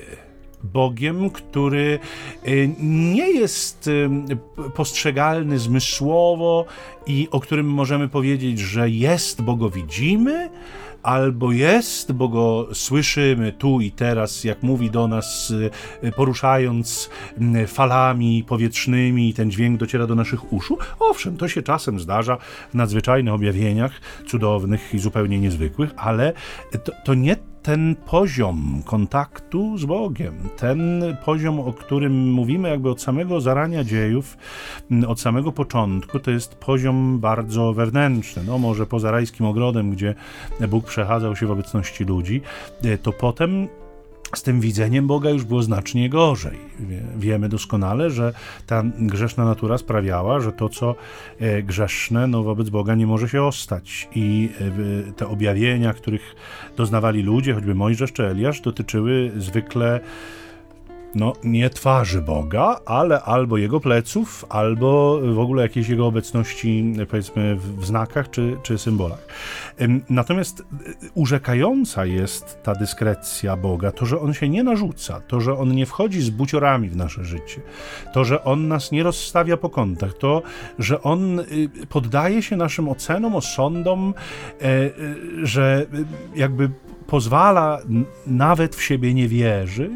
[0.63, 1.99] Bogiem, który
[2.47, 4.09] y, nie jest y,
[4.75, 6.65] postrzegalny zmysłowo
[7.07, 10.49] i o którym możemy powiedzieć, że jest, bo go widzimy,
[11.03, 15.53] albo jest, bo go słyszymy tu i teraz, jak mówi do nas,
[16.03, 17.09] y, poruszając
[17.67, 20.77] falami powietrznymi, i ten dźwięk dociera do naszych uszu.
[20.99, 22.37] Owszem, to się czasem zdarza
[22.71, 23.91] w nadzwyczajnych objawieniach,
[24.27, 26.33] cudownych i zupełnie niezwykłych, ale
[26.83, 33.01] to, to nie ten poziom kontaktu z Bogiem, ten poziom, o którym mówimy jakby od
[33.01, 34.37] samego zarania dziejów,
[35.07, 38.43] od samego początku, to jest poziom bardzo wewnętrzny.
[38.43, 40.15] No może poza rajskim ogrodem, gdzie
[40.69, 42.41] Bóg przechadzał się w obecności ludzi,
[43.03, 43.67] to potem
[44.35, 46.57] z tym widzeniem Boga już było znacznie gorzej.
[47.17, 48.33] Wiemy doskonale, że
[48.67, 50.95] ta grzeszna natura sprawiała, że to, co
[51.39, 54.09] e, grzeszne, no wobec Boga nie może się ostać.
[54.15, 54.49] I
[55.09, 56.35] e, te objawienia, których
[56.77, 59.99] doznawali ludzie, choćby Mojżesz czy Eliasz, dotyczyły zwykle
[61.15, 67.55] no, nie twarzy Boga, ale albo jego pleców, albo w ogóle jakiejś jego obecności, powiedzmy,
[67.55, 69.27] w znakach czy, czy symbolach.
[70.09, 70.63] Natomiast e,
[71.13, 75.85] urzekająca jest ta dyskrecja Boga, to, że on się nie narzuca, to, że on nie
[75.85, 77.61] wchodzi z buciorami w nasze życie,
[78.13, 80.41] to, że on nas nie rozstawia po kątach, to,
[80.79, 81.45] że on y,
[81.89, 84.13] poddaje się naszym ocenom, osądom,
[84.61, 84.91] e, e,
[85.43, 85.85] że
[86.35, 86.69] jakby
[87.07, 87.79] pozwala
[88.27, 89.91] nawet w siebie nie wierzyć,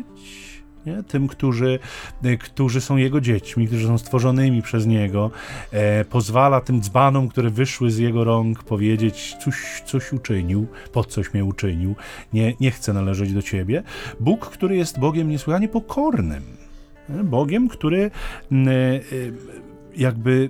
[0.88, 1.04] nie?
[1.04, 1.80] tym, którzy,
[2.24, 5.32] e, którzy są jego dziećmi, którzy są stworzonymi przez niego,
[5.72, 11.34] e, pozwala tym dzbanom, które wyszły z jego rąk, powiedzieć, coś, coś uczynił, po coś
[11.34, 11.96] mnie uczynił,
[12.34, 13.84] nie, nie chcę należeć do ciebie.
[14.20, 16.44] Bóg, który jest Bogiem niesłychanie pokornym?
[17.24, 19.02] Bogiem, który e, e,
[19.98, 20.50] jakby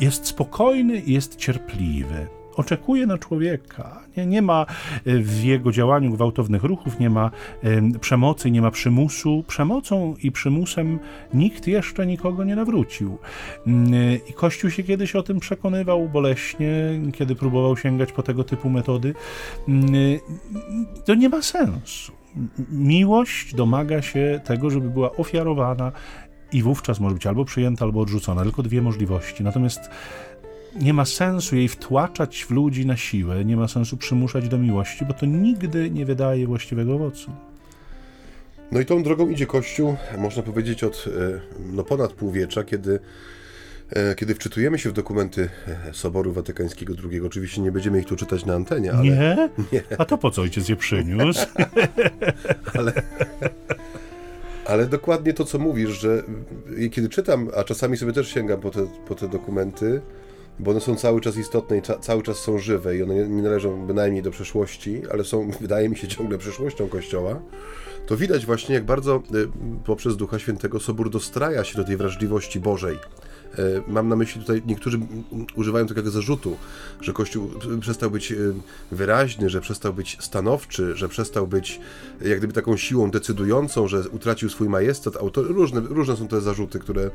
[0.00, 4.00] jest spokojny jest cierpliwy oczekuje na człowieka.
[4.16, 4.66] Nie, nie ma
[5.06, 7.30] e, w jego działaniu gwałtownych ruchów, nie ma
[8.00, 9.44] przemocy, nie ma przymusu.
[9.46, 10.98] Przemocą i przymusem
[11.34, 13.18] nikt jeszcze nikogo nie nawrócił.
[13.66, 18.70] Y, I Kościół się kiedyś o tym przekonywał boleśnie, kiedy próbował sięgać po tego typu
[18.70, 19.14] metody.
[19.68, 20.20] Y,
[21.04, 22.12] to nie ma sensu.
[22.70, 25.92] Miłość domaga się tego, żeby była ofiarowana
[26.52, 28.42] i wówczas może być albo przyjęta, albo odrzucona.
[28.42, 29.44] Tylko dwie możliwości.
[29.44, 29.90] Natomiast
[30.80, 35.04] nie ma sensu jej wtłaczać w ludzi na siłę, nie ma sensu przymuszać do miłości,
[35.04, 37.30] bo to nigdy nie wydaje właściwego owocu.
[38.72, 41.40] No i tą drogą idzie Kościół, można powiedzieć, od e,
[41.72, 43.00] no, ponad półwiecza, kiedy,
[43.90, 47.20] e, kiedy wczytujemy się w dokumenty e, Soboru Watykańskiego II.
[47.20, 49.04] Oczywiście nie będziemy ich tu czytać na antenie, ale...
[49.04, 49.48] Nie?
[49.72, 49.82] nie.
[49.98, 51.46] A to po co ojciec je przyniósł?
[52.78, 52.92] ale...
[54.64, 56.22] Ale dokładnie to, co mówisz, że
[56.90, 60.00] kiedy czytam, a czasami sobie też sięgam po te, po te dokumenty,
[60.58, 63.42] bo one są cały czas istotne i cały czas są żywe i one nie, nie
[63.42, 67.40] należą bynajmniej do przeszłości, ale są, wydaje mi się, ciągle przyszłością Kościoła,
[68.06, 69.48] to widać właśnie, jak bardzo y,
[69.84, 72.98] poprzez Ducha Świętego Sobór dostraja się do tej wrażliwości Bożej
[73.88, 74.98] mam na myśli tutaj, niektórzy
[75.54, 76.56] używają takiego zarzutu,
[77.00, 78.36] że Kościół przestał być e,
[78.90, 81.80] wyraźny, że przestał być stanowczy, że przestał być
[82.20, 85.16] jak gdyby taką siłą decydującą, że utracił swój majestat.
[85.16, 85.46] Autor...
[85.46, 87.10] Różne, różne są te zarzuty, które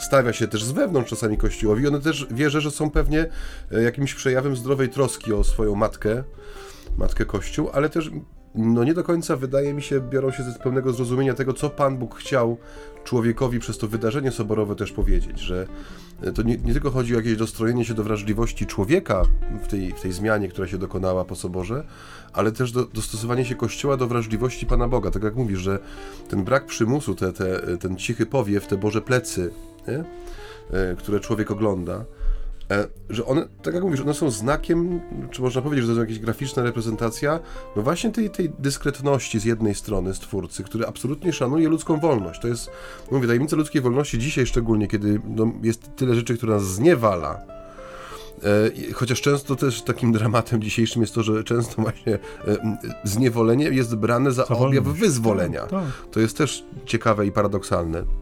[0.00, 1.88] stawia się też z wewnątrz czasami Kościołowi.
[1.88, 3.26] One też wierzę, że są pewnie
[3.72, 6.24] e, jakimś przejawem zdrowej troski o swoją matkę,
[6.98, 8.10] matkę Kościół, ale też
[8.54, 11.98] no nie do końca wydaje mi się, biorą się z pełnego zrozumienia tego, co Pan
[11.98, 12.58] Bóg chciał
[13.04, 15.66] człowiekowi przez to wydarzenie soborowe też powiedzieć, że
[16.34, 19.22] to nie, nie tylko chodzi o jakieś dostrojenie się do wrażliwości człowieka
[19.64, 21.84] w tej, w tej zmianie, która się dokonała po soborze,
[22.32, 25.10] ale też do, dostosowanie się Kościoła do wrażliwości Pana Boga.
[25.10, 25.78] Tak jak mówisz, że
[26.28, 29.50] ten brak przymusu, te, te, ten cichy powiew, te Boże plecy,
[29.88, 30.04] nie?
[30.78, 32.21] E, które człowiek ogląda, E,
[33.10, 36.24] że one, tak jak mówisz, one są znakiem, czy można powiedzieć, że to jest jakaś
[36.24, 37.40] graficzna reprezentacja,
[37.76, 42.40] no właśnie tej, tej dyskretności z jednej strony stwórcy, który absolutnie szanuje ludzką wolność.
[42.40, 42.70] To jest,
[43.10, 47.40] no mówię, tajemnica ludzkiej wolności dzisiaj szczególnie, kiedy no, jest tyle rzeczy, które nas zniewala,
[48.42, 52.18] e, Chociaż często też takim dramatem dzisiejszym jest to, że często właśnie e,
[53.04, 55.60] zniewolenie jest brane za objaw wyzwolenia.
[55.60, 56.10] Tak, tak.
[56.10, 58.21] To jest też ciekawe i paradoksalne.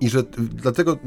[0.00, 0.98] I że dlatego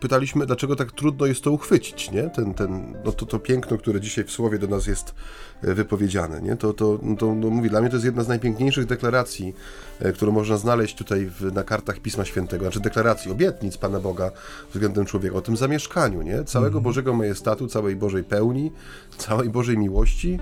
[0.00, 2.30] pytaliśmy, dlaczego tak trudno jest to uchwycić, nie?
[2.30, 5.14] Ten, ten, no to, to piękno, które dzisiaj w słowie do nas jest
[5.62, 6.56] e, wypowiedziane, nie?
[6.56, 9.54] To, to, to no mówię, dla mnie to jest jedna z najpiękniejszych deklaracji,
[10.00, 14.30] e, którą można znaleźć tutaj w, na kartach Pisma Świętego, znaczy deklaracji, obietnic Pana Boga
[14.72, 16.44] względem człowieka, o tym zamieszkaniu, nie?
[16.44, 16.84] Całego mhm.
[16.84, 18.72] Bożego majestatu, całej Bożej pełni,
[19.18, 20.38] całej Bożej miłości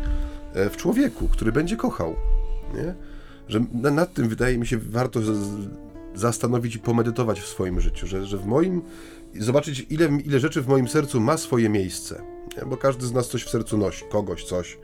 [0.55, 2.17] e, w człowieku, który będzie kochał,
[2.75, 2.95] nie?
[3.49, 5.21] Że nad tym wydaje mi się warto
[6.17, 8.83] zastanowić i pomedytować w swoim życiu, że, że w moim,
[9.41, 12.23] zobaczyć ile, ile rzeczy w moim sercu ma swoje miejsce,
[12.57, 12.67] nie?
[12.67, 14.79] bo każdy z nas coś w sercu nosi, kogoś coś,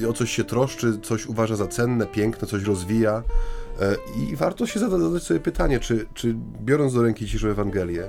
[0.00, 4.66] y, o coś się troszczy, coś uważa za cenne, piękne, coś rozwija y, i warto
[4.66, 8.04] się zadać sobie pytanie, czy, czy biorąc do ręki dzisiejszą Ewangelię,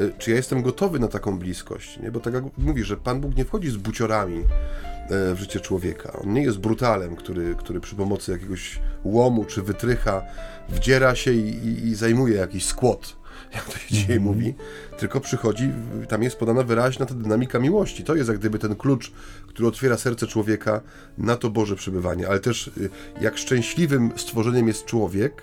[0.00, 2.10] y, czy ja jestem gotowy na taką bliskość, nie?
[2.10, 4.44] bo tak jak mówisz, że Pan Bóg nie wchodzi z buciorami,
[5.10, 6.12] w życie człowieka.
[6.12, 10.22] On nie jest brutalem, który, który przy pomocy jakiegoś łomu czy wytrycha
[10.68, 13.16] wdziera się i, i, i zajmuje jakiś skłot,
[13.54, 14.34] jak to się dzisiaj mm -hmm.
[14.34, 14.54] mówi,
[14.98, 15.70] tylko przychodzi,
[16.08, 18.04] tam jest podana wyraźna ta dynamika miłości.
[18.04, 19.12] To jest jak gdyby ten klucz,
[19.48, 20.80] który otwiera serce człowieka
[21.18, 25.42] na to Boże przebywanie, ale też y, jak szczęśliwym stworzeniem jest człowiek,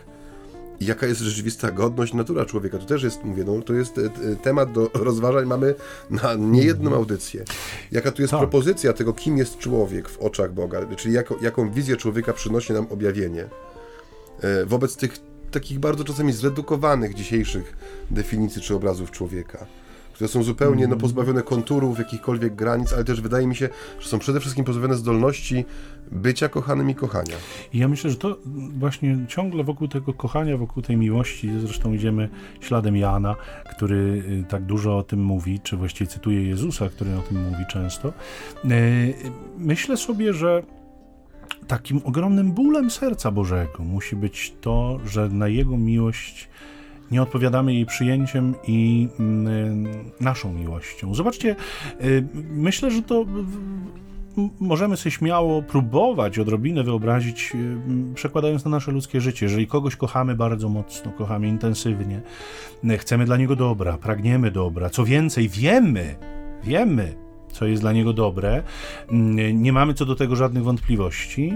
[0.79, 2.77] i jaka jest rzeczywista godność, natura człowieka.
[2.77, 5.75] To też jest, mówię, no, to jest e, temat do rozważań, mamy
[6.09, 7.01] na niejedną mhm.
[7.01, 7.43] audycję.
[7.91, 8.39] Jaka tu jest tak.
[8.39, 12.87] propozycja tego, kim jest człowiek w oczach Boga, czyli jako, jaką wizję człowieka przynosi nam
[12.89, 13.49] objawienie.
[14.43, 15.19] E, wobec tych
[15.51, 17.77] takich bardzo czasami zredukowanych dzisiejszych
[18.11, 19.65] definicji czy obrazów człowieka
[20.13, 21.01] które są zupełnie no, mhm.
[21.01, 25.65] pozbawione konturów, jakichkolwiek granic, ale też wydaje mi się, że są przede wszystkim pozbawione zdolności
[26.11, 27.35] bycia kochanym i kochania.
[27.73, 28.37] I ja myślę, że to
[28.79, 32.29] właśnie ciągle wokół tego kochania, wokół tej miłości, zresztą idziemy
[32.59, 33.35] śladem Jana,
[33.71, 37.63] który y, tak dużo o tym mówi, czy właściwie cytuje Jezusa, który o tym mówi
[37.69, 38.13] często.
[38.65, 39.13] Y,
[39.57, 40.63] myślę sobie, że
[41.67, 46.49] takim ogromnym bólem serca Bożego musi być to, że na Jego miłość
[47.11, 49.87] nie odpowiadamy jej przyjęciem i mm,
[50.19, 51.15] naszą miłością.
[51.15, 51.55] Zobaczcie,
[52.01, 53.25] y, myślę, że to
[54.59, 59.45] możemy sobie śmiało próbować odrobinę wyobrazić, y, przekładając na nasze ludzkie życie.
[59.45, 62.21] Jeżeli kogoś kochamy bardzo mocno, kochamy intensywnie,
[62.97, 66.15] chcemy dla niego dobra, pragniemy dobra, co więcej, wiemy,
[66.63, 67.22] wiemy,
[67.53, 68.63] co jest dla niego dobre,
[69.53, 71.53] nie mamy co do tego żadnych wątpliwości,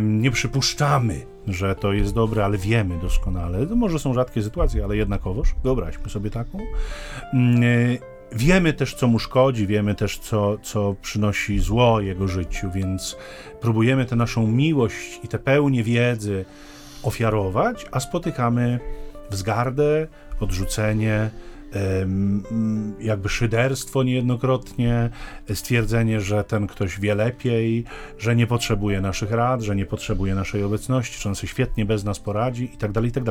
[0.00, 3.66] nie przypuszczamy, że to jest dobre, ale wiemy doskonale.
[3.66, 6.58] To może są rzadkie sytuacje, ale jednakowoż, wyobraźmy sobie taką.
[8.32, 13.16] Wiemy też, co mu szkodzi, wiemy też, co, co przynosi zło jego życiu, więc
[13.60, 16.44] próbujemy tę naszą miłość i tę pełnię wiedzy
[17.02, 18.80] ofiarować, a spotykamy
[19.30, 20.06] wzgardę,
[20.40, 21.30] odrzucenie,
[23.00, 25.10] jakby szyderstwo niejednokrotnie,
[25.54, 27.84] stwierdzenie, że ten ktoś wie lepiej,
[28.18, 32.04] że nie potrzebuje naszych rad, że nie potrzebuje naszej obecności, że on sobie świetnie bez
[32.04, 33.24] nas poradzi i tak dalej, i tak.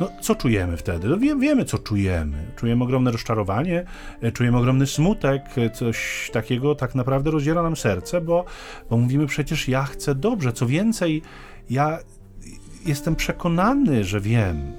[0.00, 1.08] No, co czujemy wtedy?
[1.08, 2.36] No, wie, wiemy, co czujemy.
[2.56, 3.84] Czujemy ogromne rozczarowanie,
[4.20, 8.44] e, czujemy ogromny smutek, e, coś takiego tak naprawdę rozdziela nam serce, bo,
[8.90, 11.22] bo mówimy przecież ja chcę dobrze, co więcej,
[11.70, 11.98] ja
[12.86, 14.72] jestem przekonany, że wiem.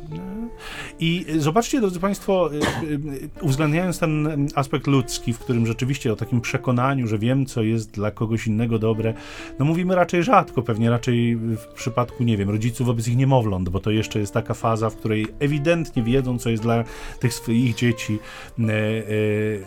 [1.00, 6.42] I zobaczcie, drodzy Państwo, y, y, uwzględniając ten aspekt ludzki, w którym rzeczywiście o takim
[6.42, 9.14] przekonaniu, że wiem, co jest dla kogoś innego dobre,
[9.60, 13.80] no mówimy raczej rzadko, pewnie raczej w przypadku, nie wiem, rodziców wobec ich niemowląt, bo
[13.80, 16.84] to jeszcze jest taka faza, w której ewidentnie wiedzą, co jest dla
[17.20, 18.20] tych swoich dzieci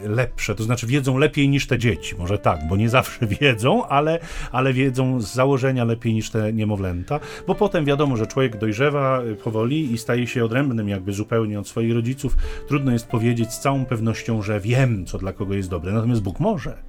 [0.05, 4.19] lepsze, to znaczy wiedzą lepiej niż te dzieci, może tak, bo nie zawsze wiedzą, ale,
[4.53, 9.93] ale wiedzą z założenia lepiej niż te niemowlęta, bo potem wiadomo, że człowiek dojrzewa powoli
[9.93, 12.37] i staje się odrębnym jakby zupełnie od swoich rodziców.
[12.69, 15.93] Trudno jest powiedzieć z całą pewnością, że wiem, co dla kogo jest dobre.
[15.93, 16.89] Natomiast Bóg może.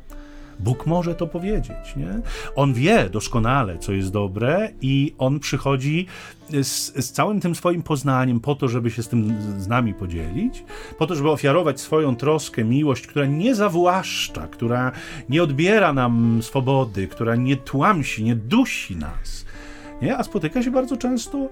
[0.60, 2.22] Bóg może to powiedzieć, nie?
[2.56, 6.06] On wie doskonale, co jest dobre i on przychodzi
[6.50, 10.64] z, z, całym tym swoim poznaniem po to, żeby się z tym z nami podzielić,
[10.98, 14.92] po to, żeby ofiarować swoją troskę, miłość, która nie zawłaszcza, która
[15.30, 19.46] nie odbiera nam swobody, która nie tłamsi, nie dusi nas,
[20.02, 20.18] nie?
[20.18, 21.50] a spotyka się bardzo często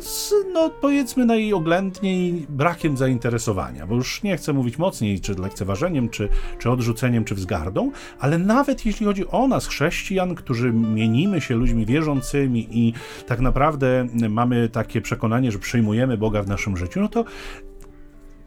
[0.00, 6.28] z, no powiedzmy najoględniej brakiem zainteresowania, bo już nie chcę mówić mocniej, czy lekceważeniem, czy,
[6.58, 11.86] czy odrzuceniem, czy wzgardą, ale nawet jeśli chodzi o nas, chrześcijan, którzy mienimy się ludźmi
[11.86, 12.92] wierzącymi i
[13.26, 17.24] tak naprawdę mamy takie przekonanie, że przyjmujemy Boga w naszym życiu, no to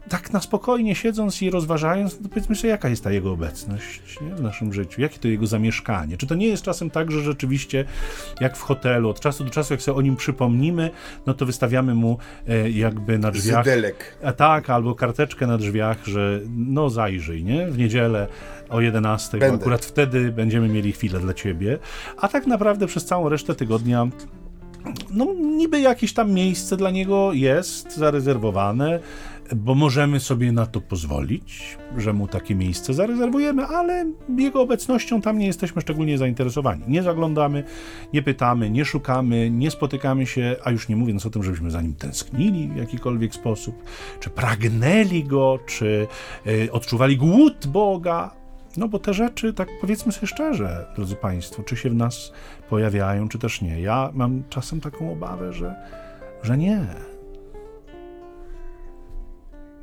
[0.08, 4.34] tak na spokojnie siedząc i rozważając, no powiedzmy sobie, jaka jest ta jego obecność nie,
[4.34, 6.16] w naszym życiu, jakie to jego zamieszkanie.
[6.16, 7.84] Czy to nie jest czasem tak, że rzeczywiście,
[8.40, 10.90] jak w hotelu, od czasu do czasu, jak sobie o nim przypomnimy,
[11.26, 13.64] no to wystawiamy mu e, jakby na drzwiach.
[13.64, 14.18] Zydelek.
[14.24, 17.66] A tak, albo karteczkę na drzwiach, że no zajrzyj, nie?
[17.66, 18.28] W niedzielę
[18.68, 21.78] o 11, bo akurat wtedy będziemy mieli chwilę dla ciebie.
[22.16, 24.08] A tak naprawdę przez całą resztę tygodnia
[25.10, 29.00] no niby jakieś tam miejsce dla niego jest zarezerwowane,
[29.56, 35.38] bo możemy sobie na to pozwolić, że mu takie miejsce zarezerwujemy, ale jego obecnością tam
[35.38, 36.82] nie jesteśmy szczególnie zainteresowani.
[36.88, 37.64] Nie zaglądamy,
[38.12, 41.82] nie pytamy, nie szukamy, nie spotykamy się, a już nie mówiąc o tym, żebyśmy za
[41.82, 43.82] nim tęsknili w jakikolwiek sposób,
[44.20, 46.06] czy pragnęli go, czy
[46.46, 48.30] y, odczuwali głód Boga.
[48.76, 52.32] No bo te rzeczy, tak powiedzmy sobie szczerze, drodzy Państwo, czy się w nas
[52.68, 53.80] pojawiają, czy też nie.
[53.80, 55.74] Ja mam czasem taką obawę, że,
[56.42, 56.86] że nie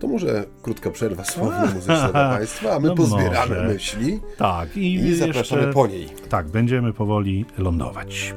[0.04, 3.74] to może krótka przerwa słowno-muzyczna dla Państwa, a my no pozbieramy może.
[3.74, 6.10] myśli tak, i, i zapraszamy jeszcze, po niej.
[6.30, 8.34] Tak, będziemy powoli lądować.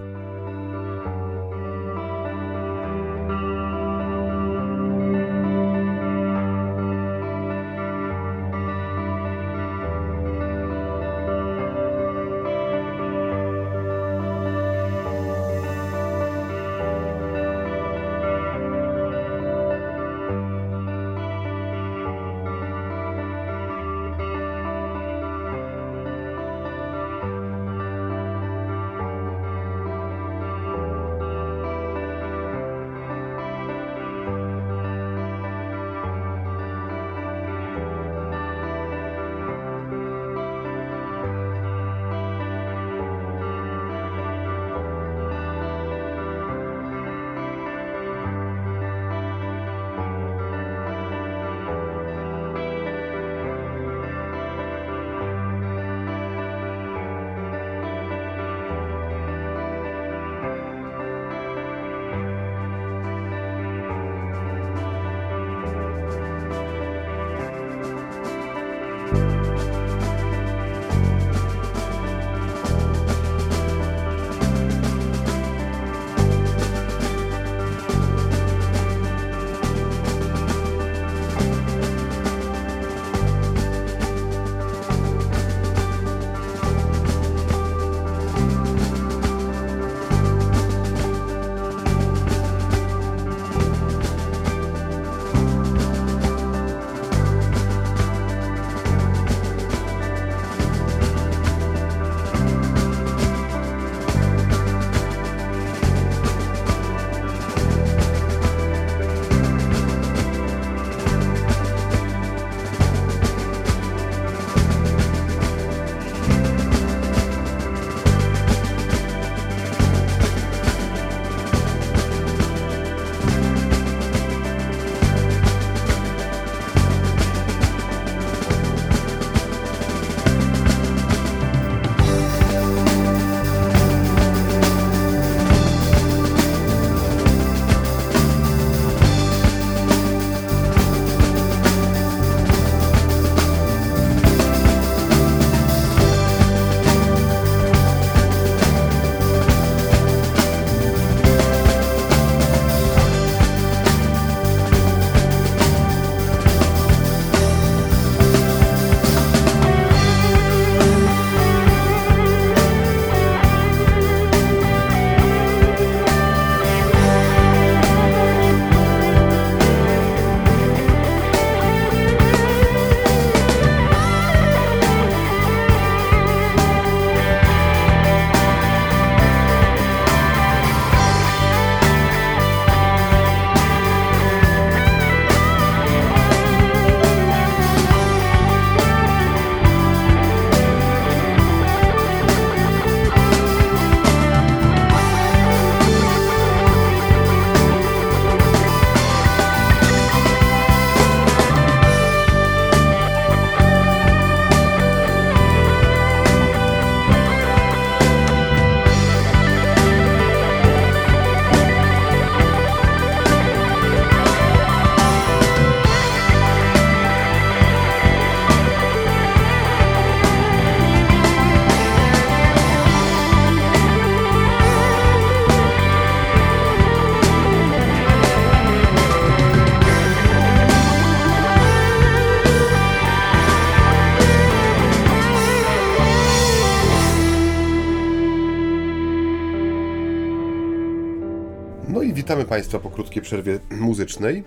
[242.36, 244.44] Witamy Państwa po krótkiej przerwie muzycznej.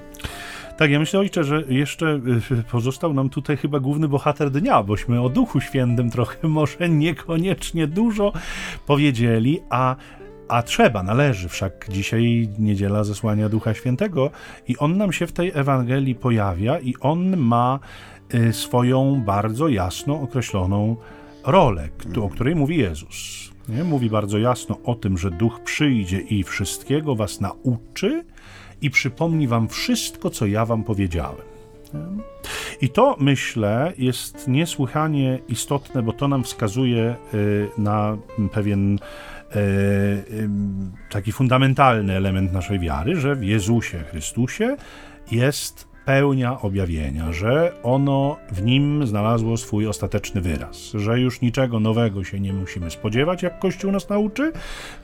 [0.78, 2.22] Tak, ja myślę, ojcze, że jeszcze
[2.52, 7.88] y, pozostał nam tutaj chyba główny bohater dnia, bośmy o Duchu Świętym trochę może niekoniecznie
[7.88, 8.34] dużo
[8.86, 9.96] powiedzieli, a
[10.48, 14.32] a trzeba, należy, wszak dzisiaj niedziela zesłania Ducha Świętego
[14.68, 17.80] i on nam się w tej Ewangelii pojawia i on ma
[18.34, 20.96] y, swoją bardzo jasno określoną
[21.46, 21.90] rolę,
[22.22, 23.49] o której mówi Jezus.
[23.70, 23.84] Nie?
[23.84, 28.26] Mówi bardzo jasno o tym, że Duch przyjdzie i wszystkiego was nauczy
[28.82, 31.50] i przypomni wam wszystko, co ja wam powiedziałem.
[32.82, 38.18] I to, myślę, jest niesłychanie istotne, bo to nam wskazuje y, na
[38.52, 39.00] pewien y,
[39.58, 40.50] y,
[41.10, 44.78] taki fundamentalny element naszej wiary, że w Jezusie Chrystusie
[45.32, 52.24] jest pełnia objawienia, że ono w nim znalazło swój ostateczny wyraz, że już niczego nowego
[52.24, 54.52] się nie musimy spodziewać, jak Kościół nas nauczy,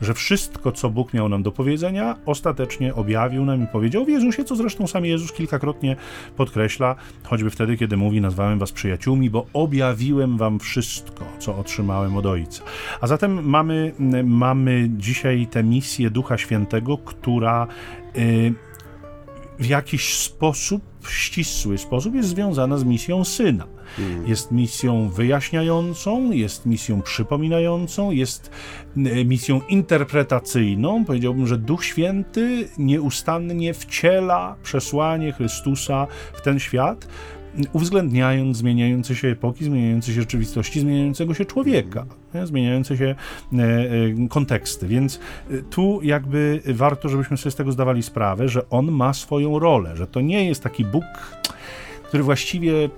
[0.00, 4.44] że wszystko, co Bóg miał nam do powiedzenia, ostatecznie objawił nam i powiedział w Jezusie,
[4.44, 5.96] co zresztą sam Jezus kilkakrotnie
[6.36, 12.26] podkreśla, choćby wtedy, kiedy mówi, nazwałem was przyjaciółmi, bo objawiłem wam wszystko, co otrzymałem od
[12.26, 12.62] Ojca.
[13.00, 13.92] A zatem mamy,
[14.24, 17.66] mamy dzisiaj tę misję Ducha Świętego, która
[18.16, 18.54] y,
[19.58, 23.66] w jakiś sposób, ścisły sposób jest związana z misją syna.
[23.96, 24.26] Hmm.
[24.26, 28.50] Jest misją wyjaśniającą, jest misją przypominającą, jest
[28.96, 31.04] e, misją interpretacyjną.
[31.04, 37.08] Powiedziałbym, że Duch Święty nieustannie wciela przesłanie Chrystusa w ten świat,
[37.72, 42.46] uwzględniając zmieniające się epoki, zmieniające się rzeczywistości, zmieniającego się człowieka, nie?
[42.46, 43.14] zmieniające się
[43.52, 44.86] e, e, konteksty.
[44.86, 49.58] Więc e, tu jakby warto, żebyśmy sobie z tego zdawali sprawę, że on ma swoją
[49.58, 51.04] rolę, że to nie jest taki Bóg,
[52.04, 52.90] który właściwie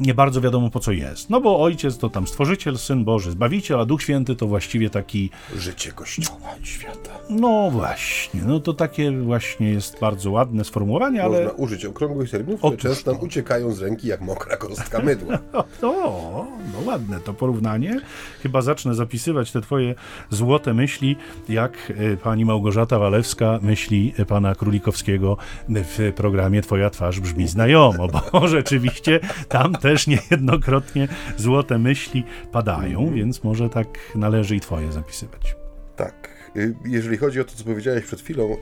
[0.00, 1.30] nie bardzo wiadomo po co jest.
[1.30, 5.30] No bo ojciec to tam stworzyciel, syn Boży, zbawiciel, a Duch Święty to właściwie taki.
[5.56, 7.10] Życie Kościoła i świata.
[7.30, 11.38] No właśnie, no to takie właśnie jest bardzo ładne sformułowanie, ale.
[11.38, 15.38] Można użyć okrągłych terminów, które często nam uciekają z ręki jak mokra kostka mydła.
[15.82, 18.00] no, no ładne to porównanie.
[18.42, 19.94] Chyba zacznę zapisywać te twoje
[20.30, 21.16] złote myśli,
[21.48, 25.36] jak e, pani Małgorzata Walewska myśli pana Królikowskiego
[25.68, 33.14] w programie Twoja twarz brzmi znajomo, bo rzeczywiście tam też niejednokrotnie złote myśli padają, mm.
[33.14, 35.56] więc może tak należy i twoje zapisywać.
[35.96, 36.28] Tak.
[36.56, 38.56] Y, jeżeli chodzi o to, co powiedziałeś przed chwilą, y,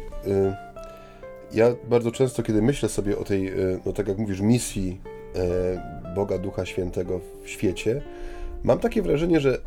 [1.52, 5.00] ja bardzo często, kiedy myślę sobie o tej, y, no tak jak mówisz, misji
[6.14, 8.02] Boga Ducha Świętego w świecie,
[8.64, 9.58] mam takie wrażenie, że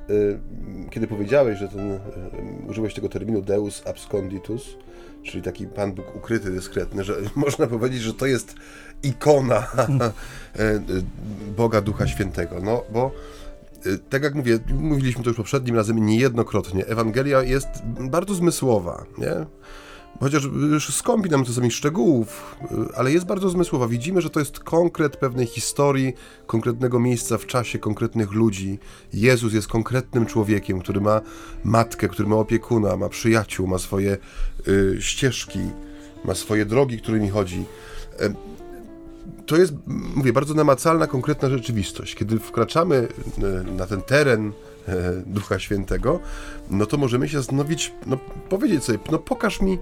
[0.89, 1.99] kiedy powiedziałeś, że ten,
[2.67, 4.77] użyłeś tego terminu Deus absconditus,
[5.23, 8.55] czyli taki Pan Bóg ukryty, dyskretny, że można powiedzieć, że to jest
[9.03, 9.67] ikona
[10.59, 10.81] e,
[11.57, 12.59] Boga Ducha Świętego.
[12.63, 13.11] No, bo
[13.85, 17.67] e, tak jak mówię, mówiliśmy to już poprzednim razem niejednokrotnie, Ewangelia jest
[17.99, 19.45] bardzo zmysłowa, nie?
[20.19, 20.49] Chociaż
[20.95, 23.87] skąpi nam czasami szczegółów, e, ale jest bardzo zmysłowa.
[23.87, 26.13] Widzimy, że to jest konkret pewnej historii,
[26.47, 28.79] konkretnego miejsca w czasie, konkretnych ludzi.
[29.13, 31.21] Jezus jest konkretnym człowiekiem, który ma
[31.63, 34.17] matkę, który ma opiekuna, ma przyjaciół, ma swoje
[34.67, 35.59] y, ścieżki,
[36.25, 37.65] ma swoje drogi, którymi chodzi
[39.45, 39.73] to jest,
[40.15, 42.15] mówię, bardzo namacalna, konkretna rzeczywistość.
[42.15, 44.51] Kiedy wkraczamy e, na ten teren
[45.25, 46.19] Ducha Świętego,
[46.69, 48.17] no to możemy się zastanowić, no
[48.49, 49.79] powiedzieć sobie, no pokaż mi,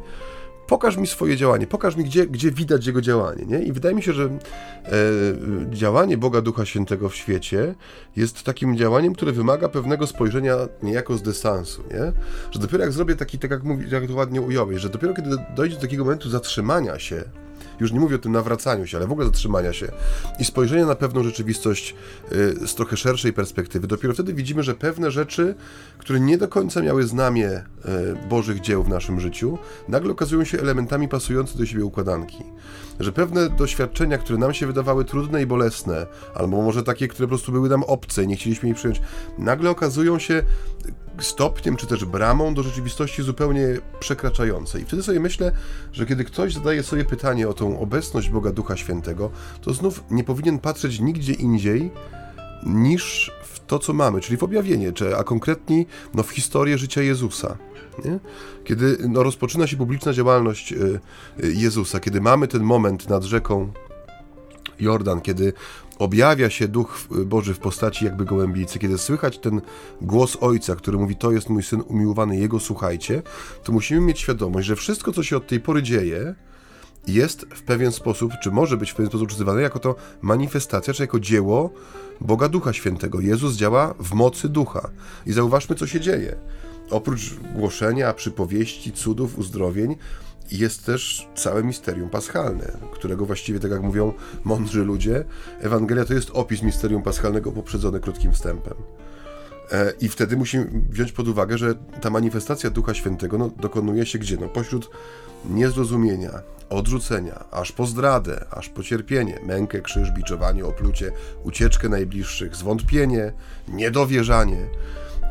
[0.67, 3.59] pokaż mi swoje działanie, pokaż mi, gdzie, gdzie widać Jego działanie, nie?
[3.59, 4.29] I wydaje mi się, że e,
[5.69, 7.75] działanie Boga Ducha Świętego w świecie
[8.15, 12.11] jest takim działaniem, które wymaga pewnego spojrzenia niejako z dystansu, nie?
[12.51, 15.29] Że dopiero jak zrobię taki, tak jak, mówi, jak to ładnie ująłeś, że dopiero kiedy
[15.55, 17.23] dojdzie do takiego momentu zatrzymania się,
[17.79, 19.91] już nie mówię o tym nawracaniu się, ale w ogóle zatrzymania się
[20.39, 21.95] i spojrzenia na pewną rzeczywistość
[22.31, 23.87] y, z trochę szerszej perspektywy.
[23.87, 25.55] Dopiero wtedy widzimy, że pewne rzeczy,
[25.97, 27.61] które nie do końca miały znamie y,
[28.29, 29.57] Bożych dzieł w naszym życiu,
[29.87, 32.43] nagle okazują się elementami pasujące do siebie układanki.
[32.99, 36.05] Że pewne doświadczenia, które nam się wydawały trudne i bolesne,
[36.35, 39.01] albo może takie, które po prostu były nam obce i nie chcieliśmy ich przyjąć,
[39.37, 40.43] nagle okazują się
[41.19, 43.67] stopniem czy też bramą do rzeczywistości zupełnie
[43.99, 44.81] przekraczającej.
[44.81, 45.51] I wtedy sobie myślę,
[45.91, 50.23] że kiedy ktoś zadaje sobie pytanie o tą obecność Boga Ducha Świętego, to znów nie
[50.23, 51.91] powinien patrzeć nigdzie indziej
[52.63, 57.01] niż w to, co mamy, czyli w objawienie, czy, a konkretniej no, w historię życia
[57.01, 57.57] Jezusa.
[58.05, 58.19] Nie?
[58.63, 60.99] Kiedy no, rozpoczyna się publiczna działalność y,
[61.43, 63.71] y, Jezusa, kiedy mamy ten moment nad rzeką
[64.79, 65.53] Jordan, kiedy
[65.99, 69.61] objawia się Duch Boży w postaci jakby gołębicy, kiedy słychać ten
[70.01, 73.21] głos Ojca, który mówi, to jest mój Syn umiłowany, Jego słuchajcie,
[73.63, 76.35] to musimy mieć świadomość, że wszystko, co się od tej pory dzieje,
[77.07, 81.03] jest w pewien sposób, czy może być w pewien sposób używane jako to manifestacja, czy
[81.03, 81.73] jako dzieło
[82.21, 83.19] Boga Ducha Świętego.
[83.19, 84.89] Jezus działa w mocy Ducha.
[85.25, 86.35] I zauważmy, co się dzieje.
[86.89, 89.95] Oprócz głoszenia, przypowieści, cudów, uzdrowień,
[90.51, 95.25] jest też całe misterium paschalne, którego właściwie, tak jak mówią mądrzy ludzie,
[95.59, 98.73] Ewangelia to jest opis misterium paschalnego poprzedzony krótkim wstępem.
[99.71, 104.19] E, I wtedy musimy wziąć pod uwagę, że ta manifestacja Ducha Świętego no, dokonuje się
[104.19, 104.37] gdzie?
[104.37, 104.89] No, pośród
[105.49, 106.31] niezrozumienia,
[106.69, 111.11] odrzucenia, aż po zdradę, aż po cierpienie, mękę, krzyż, biczowanie, oplucie,
[111.43, 113.33] ucieczkę najbliższych, zwątpienie,
[113.67, 114.67] niedowierzanie.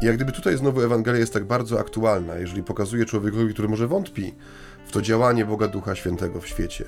[0.03, 3.89] I jak gdyby tutaj znowu Ewangelia jest tak bardzo aktualna, jeżeli pokazuje człowiekowi, który może
[3.89, 4.35] wątpi
[4.95, 6.85] to działanie Boga Ducha Świętego w świecie,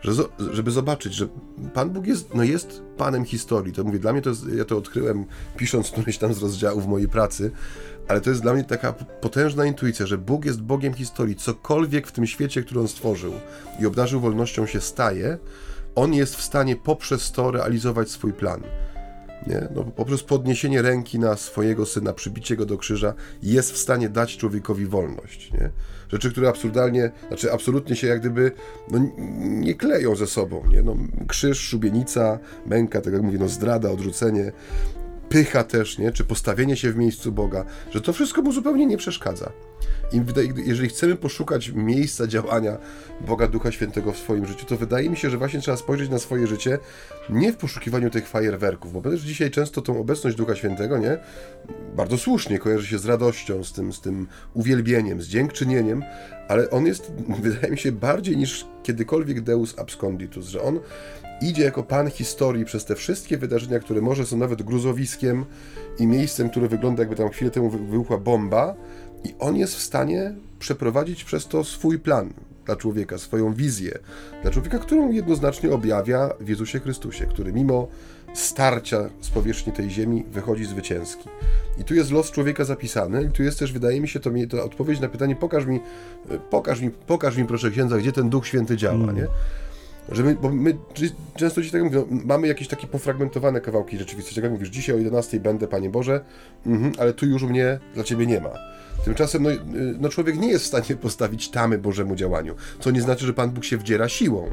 [0.00, 0.12] że,
[0.52, 1.28] żeby zobaczyć, że
[1.74, 3.72] Pan Bóg jest, no jest Panem historii.
[3.72, 5.24] To mówię, dla mnie to jest, ja to odkryłem
[5.56, 7.50] pisząc któryś tam z rozdziałów mojej pracy,
[8.08, 11.36] ale to jest dla mnie taka potężna intuicja, że Bóg jest Bogiem historii.
[11.36, 13.32] Cokolwiek w tym świecie, który On stworzył
[13.80, 15.38] i obdarzył wolnością się staje,
[15.94, 18.62] On jest w stanie poprzez to realizować swój plan.
[19.46, 19.68] Nie?
[19.74, 24.36] No, poprzez podniesienie ręki na swojego syna, przybicie go do krzyża, jest w stanie dać
[24.36, 25.52] człowiekowi wolność.
[25.52, 25.70] Nie?
[26.08, 28.52] Rzeczy, które absurdalnie, znaczy absolutnie się jak gdyby
[28.90, 28.98] no,
[29.40, 30.62] nie kleją ze sobą.
[30.70, 30.82] Nie?
[30.82, 30.96] No,
[31.28, 34.52] krzyż, szubienica, męka, tak jak mówię, no, zdrada, odrzucenie,
[35.34, 36.12] pycha też, nie?
[36.12, 39.52] czy postawienie się w miejscu Boga, że to wszystko mu zupełnie nie przeszkadza.
[40.12, 40.22] I
[40.66, 42.78] jeżeli chcemy poszukać miejsca działania
[43.20, 46.18] Boga Ducha Świętego w swoim życiu, to wydaje mi się, że właśnie trzeba spojrzeć na
[46.18, 46.78] swoje życie
[47.30, 51.18] nie w poszukiwaniu tych fajerwerków, bo też dzisiaj często tą obecność Ducha Świętego, nie?
[51.96, 56.02] Bardzo słusznie kojarzy się z radością, z tym, z tym uwielbieniem, z dziękczynieniem,
[56.48, 57.12] ale on jest,
[57.42, 60.80] wydaje mi się, bardziej niż kiedykolwiek Deus absconditus, że on
[61.40, 65.44] idzie jako pan historii przez te wszystkie wydarzenia, które może są nawet gruzowiskiem
[65.98, 68.74] i miejscem, które wygląda jakby tam chwilę temu wybuchła bomba,
[69.24, 72.32] i on jest w stanie przeprowadzić przez to swój plan
[72.64, 73.98] dla człowieka, swoją wizję
[74.42, 77.88] dla człowieka, którą jednoznacznie objawia w Jezusie Chrystusie, który mimo
[78.34, 81.28] starcia z powierzchni tej ziemi wychodzi zwycięski.
[81.80, 84.48] I tu jest los człowieka zapisany, i tu jest też, wydaje mi się, to, mi,
[84.48, 85.80] to odpowiedź na pytanie, pokaż mi,
[86.50, 89.16] pokaż mi, pokaż mi proszę księdza, gdzie ten Duch Święty działa, mm.
[89.16, 89.26] nie?
[90.08, 90.76] Że my, bo my
[91.36, 94.40] często dziś tak mówimy, no, mamy jakieś takie pofragmentowane kawałki rzeczywistości.
[94.40, 96.24] Jak mówisz, dzisiaj o 11 będę, Panie Boże,
[96.66, 98.50] mhm, ale tu już mnie dla Ciebie nie ma.
[99.04, 99.60] Tymczasem no, y,
[100.00, 103.50] no, człowiek nie jest w stanie postawić tamy Bożemu działaniu, co nie znaczy, że Pan
[103.50, 104.50] Bóg się wdziera siłą.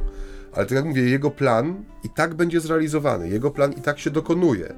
[0.53, 4.09] Ale tak jak mówię, jego plan i tak będzie zrealizowany, jego plan i tak się
[4.09, 4.73] dokonuje.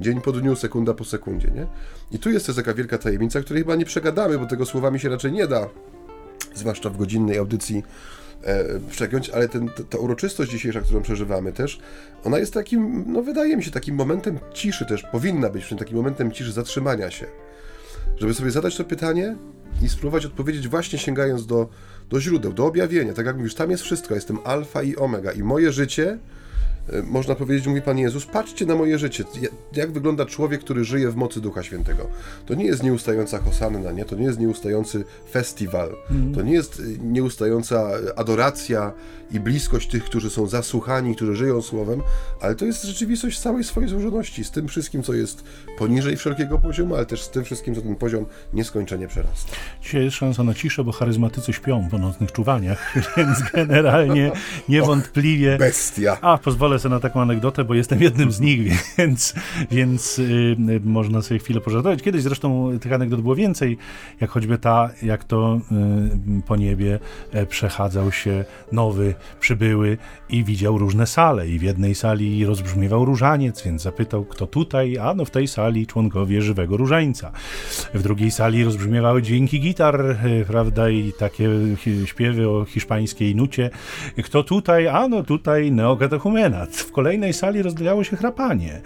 [0.00, 1.66] Dzień po dniu, sekunda po sekundzie, nie?
[2.12, 5.08] I tu jest też taka wielka tajemnica, której chyba nie przegadamy, bo tego słowami się
[5.08, 5.68] raczej nie da,
[6.54, 7.82] zwłaszcza w godzinnej audycji
[8.44, 11.80] e, przegiąć, ale ten, ta uroczystość dzisiejsza, którą przeżywamy też,
[12.24, 16.32] ona jest takim, no wydaje mi się, takim momentem ciszy też, powinna być takim momentem
[16.32, 17.26] ciszy, zatrzymania się
[18.16, 19.36] żeby sobie zadać to pytanie
[19.82, 21.68] i spróbować odpowiedzieć właśnie sięgając do,
[22.10, 23.14] do źródeł, do objawienia.
[23.14, 26.18] Tak jak mówisz, tam jest wszystko, jestem alfa i omega i moje życie E,
[27.06, 29.24] można powiedzieć, mówi Pan Jezus, patrzcie na moje życie,
[29.72, 32.06] jak wygląda człowiek, który żyje w mocy Ducha Świętego.
[32.46, 34.04] To nie jest nieustająca hosanna, nie?
[34.04, 36.34] to nie jest nieustający festiwal, mm.
[36.34, 38.92] to nie jest e, nieustająca adoracja
[39.30, 42.02] i bliskość tych, którzy są zasłuchani, którzy żyją Słowem,
[42.40, 45.44] ale to jest rzeczywistość całej swojej złożoności, z tym wszystkim, co jest
[45.78, 49.52] poniżej wszelkiego poziomu, ale też z tym wszystkim, co ten poziom nieskończenie przerasta.
[49.82, 54.32] Dzisiaj jest szansa na ciszę, bo charyzmatycy śpią po nocnych czuwaniach, więc generalnie
[54.68, 55.52] niewątpliwie...
[55.52, 56.18] Och, bestia!
[56.20, 59.34] A, pozwolę sobie na taką anegdotę, bo jestem jednym z nich, więc,
[59.70, 62.02] więc yy, można sobie chwilę pożartować.
[62.02, 63.78] Kiedyś zresztą tych anegdot było więcej,
[64.20, 66.98] jak choćby ta, jak to yy, po niebie
[67.32, 69.98] e, przechadzał się nowy przybyły
[70.28, 75.14] i widział różne sale i w jednej sali rozbrzmiewał różaniec, więc zapytał, kto tutaj, a
[75.14, 77.32] no w tej sali członkowie żywego różańca.
[77.94, 80.16] W drugiej sali rozbrzmiewały dźwięki gitar, e,
[80.46, 81.50] prawda, i takie
[82.04, 83.70] śpiewy o hiszpańskiej nucie.
[84.24, 88.80] Kto tutaj, a no tutaj neokatechumena, w kolejnej sali rozlegało się chrapanie.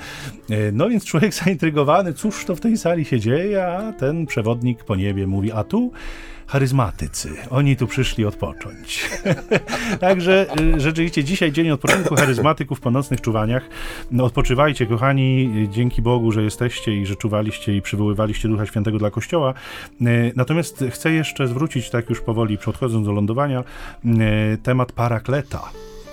[0.50, 4.84] E, no więc człowiek zaintrygowany, cóż to w tej sali się dzieje, a ten przewodnik
[4.84, 5.92] po niebie mówi, a tu
[6.46, 7.30] charyzmatycy.
[7.50, 9.10] Oni tu przyszli odpocząć.
[10.00, 13.68] Także e, rzeczywiście dzisiaj dzień odpoczynku charyzmatyków po nocnych czuwaniach.
[14.10, 19.10] No, odpoczywajcie, kochani, dzięki Bogu, że jesteście i że czuwaliście i przywoływaliście Ducha Świętego dla
[19.10, 19.54] Kościoła.
[20.00, 20.04] E,
[20.36, 23.64] natomiast chcę jeszcze zwrócić, tak już powoli przechodząc do lądowania,
[24.62, 25.62] temat parakleta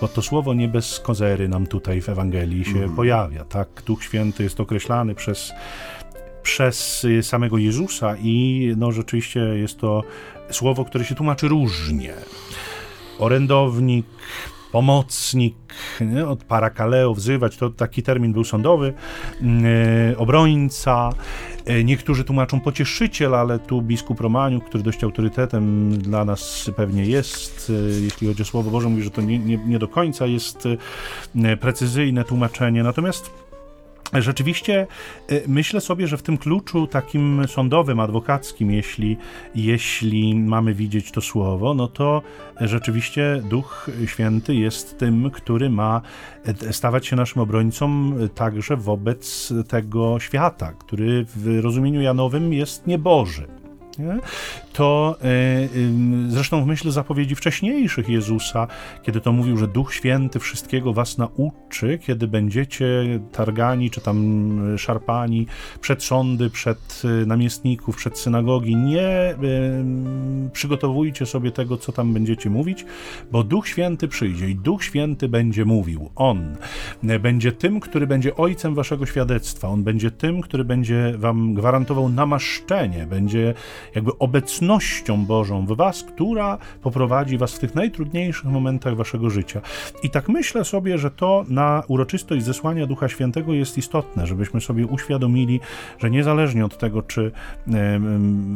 [0.01, 2.95] bo to słowo nie bez kozery nam tutaj w Ewangelii się mm.
[2.95, 3.45] pojawia.
[3.45, 5.53] Tak, Duch Święty jest określany przez,
[6.49, 10.03] przez samego Jezusa i no rzeczywiście jest to
[10.49, 12.13] słowo, które się tłumaczy różnie.
[13.19, 14.05] Orędownik,
[14.71, 15.55] pomocnik,
[16.01, 16.27] nie?
[16.27, 18.93] od parakaleo wzywać, to taki termin był sądowy,
[19.41, 21.09] yy, obrońca,
[21.65, 27.69] yy, niektórzy tłumaczą pocieszyciel, ale tu biskup Romaniuk, który dość autorytetem dla nas pewnie jest,
[27.69, 30.67] yy, jeśli chodzi o Słowo Boże, mówi, że to nie, nie, nie do końca jest
[31.59, 33.48] precyzyjne tłumaczenie, natomiast
[34.13, 34.87] Rzeczywiście
[35.31, 39.17] y, myślę sobie, że w tym kluczu takim sądowym, adwokackim, jeśli,
[39.55, 42.21] jeśli mamy widzieć to słowo, no to
[42.61, 46.01] rzeczywiście Duch Święty jest tym, który ma
[46.71, 53.59] stawać się naszym obrońcą także wobec tego świata, który w rozumieniu Janowym jest nieboży
[53.99, 54.19] nie?
[54.73, 55.67] To e,
[56.27, 58.67] zresztą w myśl zapowiedzi wcześniejszych Jezusa,
[59.03, 62.87] kiedy to mówił, że Duch Święty wszystkiego was nauczy, kiedy będziecie
[63.31, 65.47] targani czy tam szarpani
[65.81, 69.35] przed sądy, przed e, namiestników, przed synagogi, nie
[70.53, 72.85] przygotowujcie sobie tego, co tam będziecie mówić,
[73.31, 76.09] bo Duch Święty przyjdzie i Duch Święty będzie mówił.
[76.15, 76.55] On
[77.03, 79.67] e, będzie tym, który będzie ojcem waszego świadectwa.
[79.67, 83.53] On będzie tym, który będzie wam gwarantował namaszczenie, będzie
[83.95, 84.17] jakby
[84.59, 89.61] obecnością Bożą w was, która poprowadzi was w tych najtrudniejszych momentach waszego życia.
[90.03, 94.85] I tak myślę sobie, że to na uroczystość zesłania Ducha Świętego jest istotne, żebyśmy sobie
[94.85, 95.59] uświadomili,
[95.99, 97.31] że niezależnie od tego, czy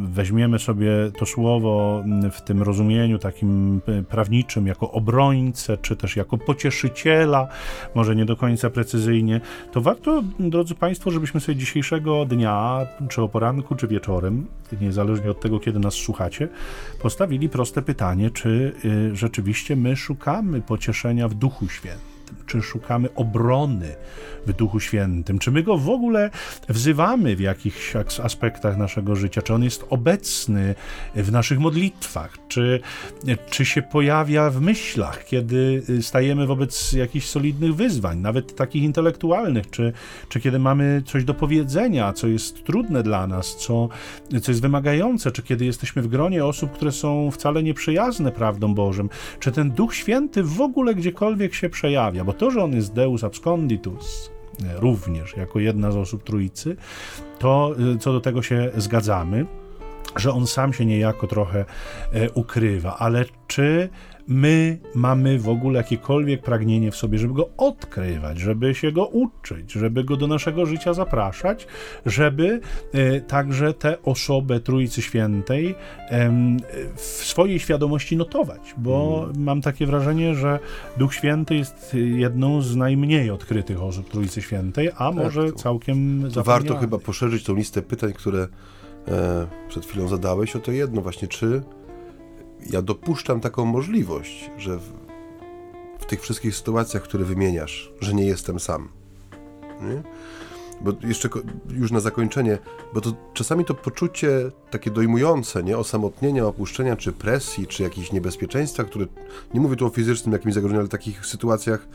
[0.04, 0.88] weźmiemy sobie
[1.18, 7.48] to słowo w tym rozumieniu takim e, prawniczym jako obrońcę, czy też jako pocieszyciela,
[7.94, 9.40] może nie do końca precyzyjnie,
[9.72, 14.46] to warto, drodzy Państwo, żebyśmy sobie dzisiejszego dnia, czy o poranku, czy wieczorem,
[14.80, 16.48] niezależnie zależnie od tego, kiedy nas słuchacie,
[17.02, 23.94] postawili proste pytanie, czy y, rzeczywiście my szukamy pocieszenia w Duchu Świętym czy szukamy obrony
[24.46, 26.30] w Duchu Świętym, czy my go w ogóle
[26.68, 30.74] wzywamy w jakichś aspektach naszego życia, czy on jest obecny
[31.14, 32.80] w naszych modlitwach, czy,
[33.50, 39.92] czy się pojawia w myślach, kiedy stajemy wobec jakichś solidnych wyzwań, nawet takich intelektualnych, czy,
[40.28, 43.88] czy kiedy mamy coś do powiedzenia, co jest trudne dla nas, co,
[44.42, 49.08] co jest wymagające, czy kiedy jesteśmy w gronie osób, które są wcale nieprzyjazne prawdom Bożym,
[49.40, 52.24] czy ten Duch Święty w ogóle gdziekolwiek się przejawia?
[52.24, 54.30] Bo to, że on jest Deus absconditus,
[54.64, 56.76] e, również jako jedna z osób Trójcy,
[57.38, 59.46] to e, co do tego się zgadzamy,
[60.16, 61.64] że on sam się niejako trochę
[62.12, 63.88] e, ukrywa, ale czy
[64.28, 69.72] my mamy w ogóle jakiekolwiek pragnienie w sobie, żeby go odkrywać, żeby się go uczyć,
[69.72, 71.66] żeby go do naszego życia zapraszać,
[72.06, 72.60] żeby
[72.92, 75.74] e, także tę osobę Trójcy Świętej
[76.94, 79.42] w swojej świadomości notować, bo hmm.
[79.42, 80.58] mam takie wrażenie, że
[80.96, 86.30] Duch Święty jest jedną z najmniej odkrytych osób Trójcy Świętej, a tak, może to, całkiem
[86.34, 88.48] to Warto chyba poszerzyć tą listę pytań, które
[89.08, 91.62] e, przed chwilą zadałeś o to jedno właśnie, czy
[92.70, 94.92] ja dopuszczam taką możliwość, że w,
[95.98, 98.88] w, tych wszystkich sytuacjach, które wymieniasz, że nie jestem sam.
[99.82, 100.02] Nie?
[100.80, 101.28] Bo jeszcze
[101.68, 102.58] już na zakończenie,
[102.94, 105.78] bo to czasami to poczucie takie dojmujące, nie?
[105.78, 109.06] Osamotnienia, opuszczenia, czy presji, czy jakichś niebezpieczeństwa, które,
[109.54, 111.88] nie mówię tu o fizycznym jakimś zagrożeniu, ale takich sytuacjach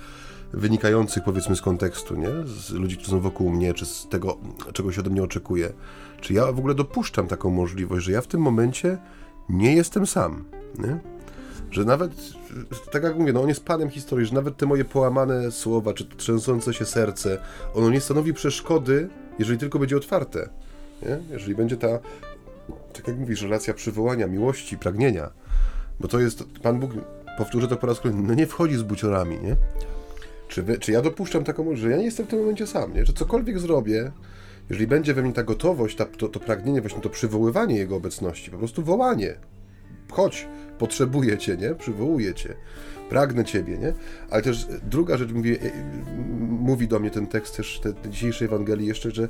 [0.54, 2.30] wynikających powiedzmy z kontekstu, nie?
[2.46, 4.38] Z ludzi, którzy są wokół mnie, czy z tego,
[4.74, 5.74] czego się ode mnie oczekuje.
[6.22, 8.98] Czy ja w ogóle dopuszczam taką możliwość, że ja w tym momencie
[9.50, 10.44] nie jestem sam.
[10.78, 11.00] Nie?
[11.72, 12.12] Że nawet,
[12.92, 16.06] tak jak mówię, no on jest panem historii, że nawet te moje połamane słowa, czy
[16.06, 17.38] trzęsące się serce,
[17.74, 19.10] ono nie stanowi przeszkody,
[19.40, 20.50] jeżeli tylko będzie otwarte.
[21.02, 21.20] Nie?
[21.32, 22.00] Jeżeli będzie ta,
[22.94, 25.30] tak jak mówisz, relacja przywołania, miłości, pragnienia.
[26.00, 26.92] Bo to jest, Pan Bóg,
[27.38, 29.56] powtórzę to po raz kolejny, no nie wchodzi z buciorami, nie?
[30.48, 33.06] Czy, wy, czy ja dopuszczam taką, że ja nie jestem w tym momencie sam, nie?
[33.06, 34.12] Że cokolwiek zrobię,
[34.70, 38.52] jeżeli będzie we mnie ta gotowość, ta, to, to pragnienie, właśnie to przywoływanie Jego obecności,
[38.52, 39.36] po prostu wołanie,
[40.12, 40.48] chodź,
[40.78, 41.76] potrzebuję Cię, nie?
[41.76, 42.56] Przywołuję Cię,
[43.10, 43.94] pragnę Ciebie, nie?
[44.30, 45.72] Ale też druga rzecz, mówi, e,
[46.50, 49.28] mówi do mnie ten tekst też tej dzisiejszej Ewangelii jeszcze, że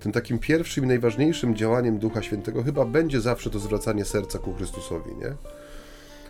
[0.00, 4.54] tym takim pierwszym i najważniejszym działaniem Ducha Świętego chyba będzie zawsze to zwracanie serca ku
[4.54, 5.32] Chrystusowi, nie?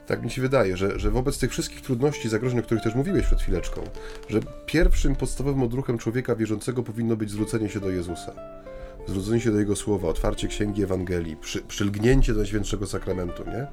[0.07, 3.26] Tak mi się wydaje, że, że wobec tych wszystkich trudności, zagrożeń, o których też mówiłeś
[3.26, 3.80] przed chwileczką,
[4.28, 8.57] że pierwszym podstawowym odruchem człowieka wierzącego powinno być zwrócenie się do Jezusa
[9.09, 13.66] zwrócenie się do Jego Słowa, otwarcie Księgi Ewangelii, przy, przylgnięcie do Najświętszego Sakramentu, nie?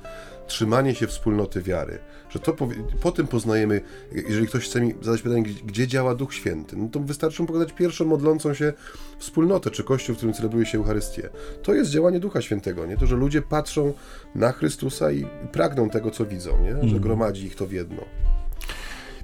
[0.48, 2.68] trzymanie się wspólnoty wiary, że to po,
[3.02, 3.82] po, tym poznajemy,
[4.30, 7.48] jeżeli ktoś chce mi zadać pytanie, gdzie, gdzie działa Duch Święty, no to wystarczy mu
[7.48, 8.74] pokazać pierwszą modlącą się
[9.18, 11.30] wspólnotę, czy kościół, w którym celebruje się Eucharystię.
[11.64, 12.98] To jest działanie Ducha Świętego, nie?
[12.98, 13.94] To, że ludzie patrzą
[14.36, 16.72] na Chrystusa i pragną tego, co widzą, nie?
[16.72, 17.00] Że mhm.
[17.00, 18.02] gromadzi ich to w jedno.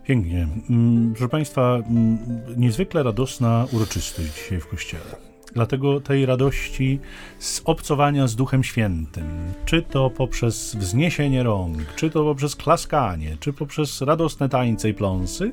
[0.03, 0.47] Pięknie.
[0.69, 2.17] Mm, proszę Państwa, mm,
[2.57, 5.30] niezwykle radosna uroczystość dzisiaj w Kościele.
[5.53, 6.99] Dlatego tej radości
[7.39, 13.53] z obcowania z Duchem Świętym, czy to poprzez wzniesienie rąk, czy to poprzez klaskanie, czy
[13.53, 15.51] poprzez radosne tańce i pląsy,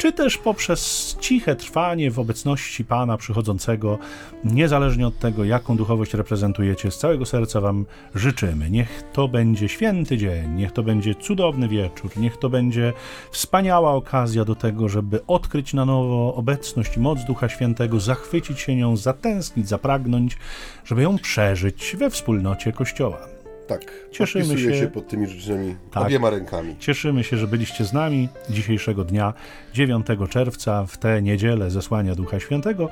[0.00, 3.98] czy też poprzez ciche trwanie w obecności Pana przychodzącego,
[4.44, 8.70] niezależnie od tego, jaką duchowość reprezentujecie, z całego serca Wam życzymy.
[8.70, 12.92] Niech to będzie święty dzień, niech to będzie cudowny wieczór, niech to będzie
[13.30, 18.76] wspaniała okazja do tego, żeby odkryć na nowo obecność i moc Ducha Świętego, zachwycić się
[18.76, 20.36] nią, zatęsknić, zapragnąć,
[20.84, 23.39] żeby ją przeżyć we wspólnocie Kościoła.
[23.70, 26.76] Tak, cieszymy się, się pod tymi życzeniami tak, obiema rękami.
[26.78, 29.34] Cieszymy się, że byliście z nami dzisiejszego dnia,
[29.72, 32.88] 9 czerwca, w tę niedzielę zesłania Ducha Świętego,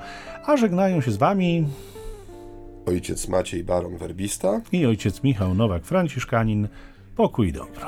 [0.47, 1.67] a żegnają się z wami
[2.87, 6.69] ojciec Maciej Baron Werbista i ojciec Michał Nowak Franciszkanin.
[7.17, 7.87] Pokój dobro.